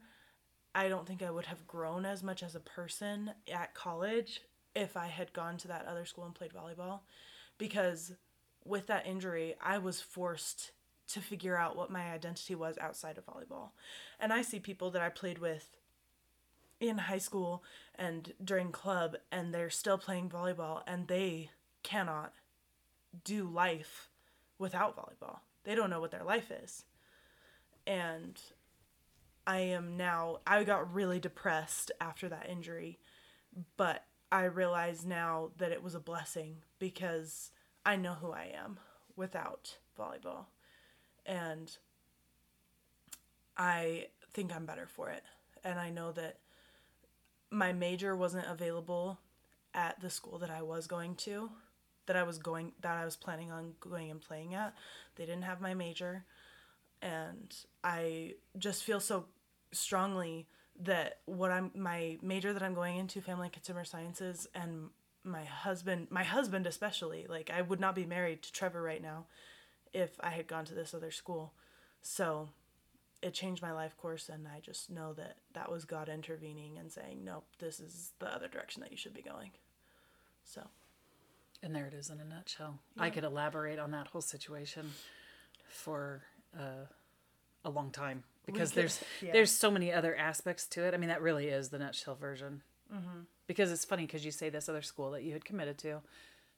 I 0.76 0.88
don't 0.88 1.08
think 1.08 1.24
I 1.24 1.32
would 1.32 1.46
have 1.48 1.68
grown 1.68 2.06
as 2.06 2.22
much 2.24 2.44
as 2.44 2.56
a 2.56 2.60
person 2.60 3.32
at 3.52 3.74
college 3.74 4.42
if 4.76 4.96
I 4.96 5.08
had 5.08 5.34
gone 5.34 5.58
to 5.58 5.68
that 5.70 5.86
other 5.86 6.06
school 6.06 6.26
and 6.26 6.36
played 6.36 6.54
volleyball. 6.54 7.02
Because 7.58 8.14
with 8.66 8.88
that 8.88 9.06
injury, 9.08 9.56
I 9.62 9.78
was 9.80 10.02
forced 10.02 10.72
to 11.10 11.20
figure 11.20 11.58
out 11.58 11.76
what 11.76 11.92
my 11.92 12.12
identity 12.12 12.56
was 12.56 12.78
outside 12.80 13.18
of 13.18 13.26
volleyball. 13.26 13.70
And 14.20 14.32
I 14.32 14.42
see 14.42 14.60
people 14.60 14.92
that 14.92 15.02
I 15.02 15.10
played 15.10 15.40
with 15.40 15.78
in 16.90 16.98
high 16.98 17.18
school 17.18 17.64
and 17.96 18.34
during 18.44 18.72
club 18.72 19.16
and 19.32 19.54
they're 19.54 19.70
still 19.70 19.98
playing 19.98 20.30
volleyball 20.30 20.82
and 20.88 21.08
they 21.08 21.50
cannot 21.84 22.34
do 23.24 23.48
life 23.48 24.10
without 24.58 24.96
volleyball. 24.96 25.40
They 25.64 25.76
don't 25.76 25.90
know 25.90 26.00
what 26.00 26.12
their 26.12 26.24
life 26.24 26.52
is. 26.52 26.86
And 27.86 28.40
I 29.46 29.60
am 29.60 29.98
now 29.98 30.40
I 30.48 30.64
got 30.64 30.94
really 30.94 31.20
depressed 31.20 31.92
after 32.00 32.30
that 32.30 32.50
injury, 32.50 33.00
but 33.78 34.04
I 34.32 34.46
realize 34.46 35.06
now 35.06 35.52
that 35.58 35.72
it 35.72 35.84
was 35.84 35.96
a 35.96 36.00
blessing 36.00 36.64
because 36.80 37.52
I 37.86 37.98
know 37.98 38.14
who 38.14 38.32
I 38.32 38.52
am 38.56 38.80
without 39.16 39.78
volleyball. 40.00 40.46
And 41.26 41.78
I 43.58 44.08
think 44.34 44.56
I'm 44.56 44.66
better 44.66 44.88
for 44.88 45.10
it. 45.10 45.24
And 45.64 45.80
I 45.80 45.90
know 45.90 46.12
that 46.14 46.38
my 47.54 47.72
major 47.72 48.16
wasn't 48.16 48.48
available 48.48 49.20
at 49.74 50.00
the 50.02 50.10
school 50.10 50.38
that 50.40 50.50
I 50.50 50.62
was 50.62 50.88
going 50.88 51.16
to, 51.16 51.50
that 52.06 52.16
I 52.16 52.24
was 52.24 52.38
going 52.38 52.74
that 52.82 52.98
I 52.98 53.06
was 53.06 53.16
planning 53.16 53.52
on 53.52 53.74
going 53.80 54.12
and 54.12 54.20
playing 54.20 54.56
at. 54.56 54.74
They 55.16 55.26
didn't 55.26 55.44
have 55.44 55.62
my 55.62 55.74
major 55.74 56.26
and 57.02 57.54
I 57.84 58.36
just 58.58 58.84
feel 58.84 59.00
so 59.00 59.26
strongly 59.72 60.48
that 60.82 61.20
what 61.26 61.52
I'm 61.52 61.72
my 61.76 62.18
major 62.22 62.54
that 62.54 62.64
I'm 62.64 62.74
going 62.74 62.98
into 62.98 63.22
family 63.22 63.46
and 63.46 63.54
consumer 63.54 63.84
sciences 63.84 64.48
and 64.56 64.90
my 65.24 65.44
husband 65.44 66.08
my 66.10 66.24
husband 66.24 66.66
especially 66.66 67.26
like 67.30 67.52
I 67.54 67.62
would 67.62 67.80
not 67.80 67.96
be 67.96 68.06
married 68.06 68.42
to 68.44 68.52
Trevor 68.52 68.82
right 68.82 69.02
now 69.02 69.26
if 69.94 70.12
I 70.20 70.32
had 70.32 70.48
gone 70.48 70.66
to 70.66 70.74
this 70.74 70.94
other 70.94 71.12
school. 71.12 71.54
So 72.02 72.50
it 73.24 73.34
changed 73.34 73.62
my 73.62 73.72
life 73.72 73.96
course 73.98 74.30
and 74.30 74.48
i 74.48 74.60
just 74.60 74.90
know 74.90 75.14
that 75.14 75.38
that 75.54 75.72
was 75.72 75.86
god 75.86 76.10
intervening 76.10 76.78
and 76.78 76.92
saying 76.92 77.24
nope 77.24 77.46
this 77.60 77.80
is 77.80 78.12
the 78.20 78.28
other 78.28 78.48
direction 78.48 78.82
that 78.82 78.92
you 78.92 78.98
should 78.98 79.14
be 79.14 79.22
going 79.22 79.52
so 80.44 80.62
And 81.64 81.74
there 81.76 81.86
it 81.88 81.94
is 81.94 82.10
in 82.10 82.20
a 82.20 82.26
nutshell. 82.26 82.80
I 83.00 83.10
could 83.10 83.24
elaborate 83.24 83.80
on 83.80 83.92
that 83.92 84.08
whole 84.08 84.22
situation 84.22 84.92
for 85.70 86.24
uh, 86.58 86.86
a 87.64 87.70
long 87.70 87.90
time 87.92 88.24
because 88.46 88.72
could- 88.72 88.82
there's 88.82 89.04
yeah. 89.22 89.32
there's 89.32 89.52
so 89.52 89.72
many 89.72 89.92
other 89.94 90.16
aspects 90.16 90.66
to 90.68 90.84
it. 90.84 90.94
I 90.94 90.98
mean, 90.98 91.08
that 91.10 91.22
really 91.22 91.48
is 91.48 91.70
the 91.70 91.80
nutshell 91.80 92.16
version. 92.16 92.62
Mm-hmm. 92.94 93.22
Because 93.48 93.72
it's 93.72 93.86
funny 93.86 94.06
because 94.06 94.26
you 94.26 94.32
say 94.32 94.50
this 94.50 94.68
other 94.70 94.82
school 94.82 95.12
that 95.12 95.24
you 95.24 95.32
had 95.34 95.46
committed 95.46 95.78
to, 95.80 96.02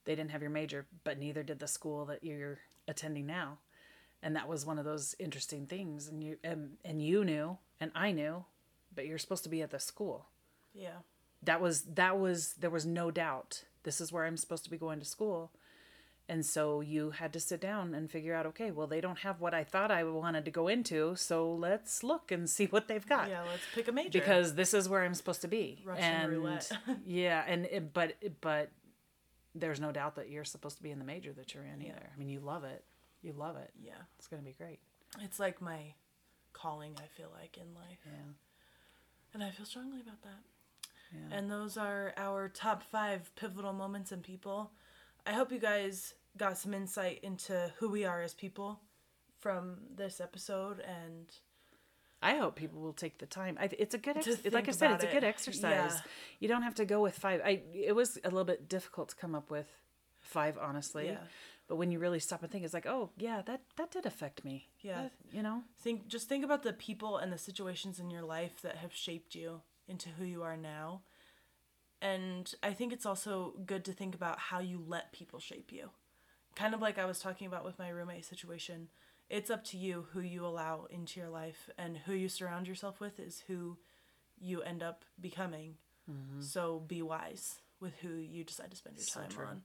they 0.05 0.15
didn't 0.15 0.31
have 0.31 0.41
your 0.41 0.49
major, 0.51 0.85
but 1.03 1.19
neither 1.19 1.43
did 1.43 1.59
the 1.59 1.67
school 1.67 2.05
that 2.05 2.23
you're 2.23 2.57
attending 2.87 3.25
now, 3.27 3.59
and 4.25 4.35
that 4.35 4.49
was 4.49 4.65
one 4.65 4.79
of 4.79 4.85
those 4.85 5.15
interesting 5.19 5.67
things. 5.67 6.07
And 6.07 6.21
you 6.21 6.37
and, 6.43 6.71
and 6.83 7.01
you 7.01 7.23
knew, 7.23 7.59
and 7.79 7.91
I 7.93 8.11
knew, 8.11 8.43
but 8.93 9.05
you're 9.05 9.19
supposed 9.19 9.43
to 9.43 9.49
be 9.49 9.61
at 9.61 9.69
the 9.69 9.79
school. 9.79 10.25
Yeah. 10.73 10.97
That 11.43 11.61
was 11.61 11.83
that 11.83 12.19
was 12.19 12.55
there 12.59 12.71
was 12.71 12.87
no 12.87 13.11
doubt. 13.11 13.63
This 13.83 14.01
is 14.01 14.11
where 14.11 14.25
i'm 14.25 14.35
supposed 14.35 14.63
to 14.63 14.71
be 14.71 14.77
going 14.77 14.99
to 14.99 15.05
school. 15.05 15.51
And 16.27 16.43
so 16.43 16.81
you 16.81 17.11
had 17.11 17.31
to 17.33 17.39
sit 17.39 17.61
down 17.61 17.93
and 17.93 18.09
figure 18.09 18.33
out 18.33 18.47
okay 18.47 18.71
well 18.71 18.87
they 18.87 18.99
don't 18.99 19.19
have 19.19 19.41
what 19.41 19.53
i 19.53 19.63
thought 19.63 19.91
i 19.91 20.03
wanted 20.03 20.43
to 20.45 20.51
go 20.51 20.67
into. 20.67 21.15
So 21.15 21.53
let's 21.53 22.03
look 22.03 22.31
and 22.31 22.49
see 22.49 22.65
what 22.65 22.87
they've 22.87 23.05
got. 23.05 23.29
Yeah 23.29 23.43
let's 23.43 23.61
pick 23.75 23.87
a 23.87 23.91
major. 23.91 24.17
Because 24.19 24.55
this 24.55 24.73
is 24.73 24.89
where 24.89 25.03
i'm 25.03 25.13
supposed 25.13 25.41
to 25.41 25.47
be. 25.47 25.83
Russian 25.85 26.03
and 26.03 26.31
roulette. 26.31 26.71
yeah 27.05 27.43
and 27.47 27.67
it, 27.67 27.93
but 27.93 28.15
but 28.41 28.71
there's 29.53 29.79
no 29.79 29.91
doubt 29.91 30.15
that 30.15 30.31
you're 30.31 30.43
supposed 30.43 30.77
to 30.77 30.83
be 30.83 30.89
in 30.89 30.97
the 30.97 31.05
major 31.05 31.31
that 31.33 31.53
you're 31.53 31.63
in 31.63 31.79
either. 31.83 32.09
I 32.11 32.17
mean 32.17 32.29
you 32.29 32.39
love 32.39 32.63
it 32.63 32.83
you 33.25 33.33
love 33.33 33.57
it 33.57 33.71
yeah 33.81 33.93
it's 34.17 34.27
going 34.27 34.41
to 34.41 34.45
be 34.45 34.53
great 34.53 34.79
it's 35.21 35.39
like 35.39 35.61
my 35.61 35.93
calling 36.53 36.93
i 36.97 37.07
feel 37.17 37.29
like 37.41 37.57
in 37.57 37.73
life 37.73 37.99
yeah 38.05 38.33
and 39.33 39.43
i 39.43 39.49
feel 39.49 39.65
strongly 39.65 39.99
about 40.01 40.21
that 40.21 40.39
yeah 41.13 41.37
And 41.37 41.49
those 41.51 41.77
are 41.77 42.13
our 42.17 42.49
top 42.49 42.83
five 42.83 43.33
pivotal 43.35 43.73
moments 43.73 44.11
and 44.11 44.21
people. 44.23 44.71
I 45.25 45.33
hope 45.33 45.51
you 45.51 45.59
guys 45.59 46.13
got 46.37 46.57
some 46.57 46.73
insight 46.73 47.19
into 47.23 47.71
who 47.77 47.89
we 47.89 48.03
are 48.05 48.21
as 48.21 48.33
people 48.33 48.81
from 49.39 49.77
this 49.95 50.19
episode. 50.19 50.79
And 50.81 51.27
I 52.21 52.35
hope 52.37 52.55
people 52.55 52.81
will 52.81 52.93
take 52.93 53.19
the 53.19 53.25
time. 53.27 53.57
I, 53.59 53.69
it's 53.77 53.93
a 53.93 53.97
good, 53.97 54.17
ex- 54.17 54.51
like 54.51 54.67
I 54.67 54.71
said, 54.71 54.91
it's 54.91 55.03
a 55.03 55.07
good 55.07 55.23
it. 55.23 55.27
exercise. 55.27 55.93
Yeah. 55.93 56.01
You 56.39 56.47
don't 56.47 56.63
have 56.63 56.75
to 56.75 56.85
go 56.85 57.01
with 57.01 57.15
five. 57.17 57.39
I 57.45 57.61
it 57.73 57.95
was 57.95 58.17
a 58.23 58.29
little 58.29 58.43
bit 58.43 58.67
difficult 58.67 59.09
to 59.09 59.15
come 59.15 59.35
up 59.35 59.49
with 59.49 59.67
five, 60.21 60.57
honestly. 60.59 61.07
Yeah. 61.07 61.17
But 61.67 61.77
when 61.77 61.89
you 61.91 61.97
really 61.99 62.19
stop 62.19 62.43
and 62.43 62.51
think, 62.51 62.63
it's 62.63 62.73
like, 62.75 62.85
oh 62.85 63.09
yeah, 63.17 63.41
that 63.45 63.61
that 63.77 63.91
did 63.91 64.05
affect 64.05 64.45
me. 64.45 64.67
Yeah. 64.81 65.03
That- 65.03 65.11
you 65.31 65.41
know. 65.41 65.63
think 65.79 66.07
just 66.07 66.29
think 66.29 66.45
about 66.45 66.63
the 66.63 66.73
people 66.73 67.17
and 67.17 67.31
the 67.33 67.37
situations 67.37 67.99
in 67.99 68.09
your 68.11 68.21
life 68.21 68.61
that 68.61 68.77
have 68.77 68.93
shaped 68.93 69.35
you 69.35 69.61
into 69.87 70.09
who 70.09 70.25
you 70.25 70.43
are 70.43 70.57
now. 70.57 71.01
And 72.01 72.53
I 72.61 72.73
think 72.73 72.93
it's 72.93 73.05
also 73.05 73.53
good 73.65 73.83
to 73.85 73.93
think 73.93 74.13
about 74.15 74.37
how 74.37 74.59
you 74.59 74.83
let 74.85 75.11
people 75.11 75.39
shape 75.39 75.71
you. 75.71 75.89
Kind 76.55 76.73
of 76.73 76.81
like 76.81 76.97
I 76.99 77.05
was 77.05 77.19
talking 77.19 77.47
about 77.47 77.65
with 77.65 77.79
my 77.79 77.89
roommate 77.89 78.25
situation. 78.25 78.89
It's 79.29 79.49
up 79.49 79.63
to 79.65 79.77
you 79.77 80.05
who 80.13 80.21
you 80.21 80.45
allow 80.45 80.85
into 80.89 81.19
your 81.19 81.29
life 81.29 81.69
and 81.77 81.97
who 81.97 82.13
you 82.13 82.29
surround 82.29 82.67
yourself 82.67 82.99
with 82.99 83.19
is 83.19 83.43
who 83.47 83.77
you 84.39 84.61
end 84.61 84.83
up 84.83 85.03
becoming. 85.19 85.75
Mm-hmm. 86.09 86.41
So 86.41 86.83
be 86.85 87.01
wise 87.01 87.55
with 87.79 87.95
who 88.01 88.09
you 88.09 88.43
decide 88.43 88.71
to 88.71 88.77
spend 88.77 88.97
your 88.97 89.05
So 89.05 89.21
time 89.21 89.29
true. 89.29 89.45
on 89.47 89.61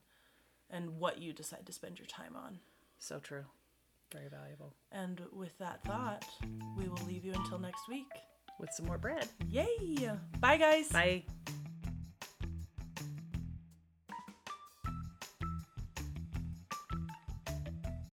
and 0.71 0.97
what 0.97 1.21
you 1.21 1.33
decide 1.33 1.65
to 1.65 1.73
spend 1.73 1.99
your 1.99 2.07
time 2.07 2.35
on. 2.35 2.59
So 2.99 3.19
true. 3.19 3.43
Very 4.11 4.27
valuable. 4.29 4.73
And 4.91 5.21
with 5.31 5.57
that 5.59 5.83
thought, 5.83 6.25
we 6.77 6.87
will 6.87 7.05
leave 7.07 7.23
you 7.23 7.33
until 7.33 7.59
next 7.59 7.87
week. 7.87 8.07
With 8.59 8.69
some 8.73 8.85
more 8.85 8.97
bread. 8.97 9.27
Yay! 9.49 10.11
Bye, 10.39 10.57
guys. 10.57 10.89
Bye. 10.89 11.23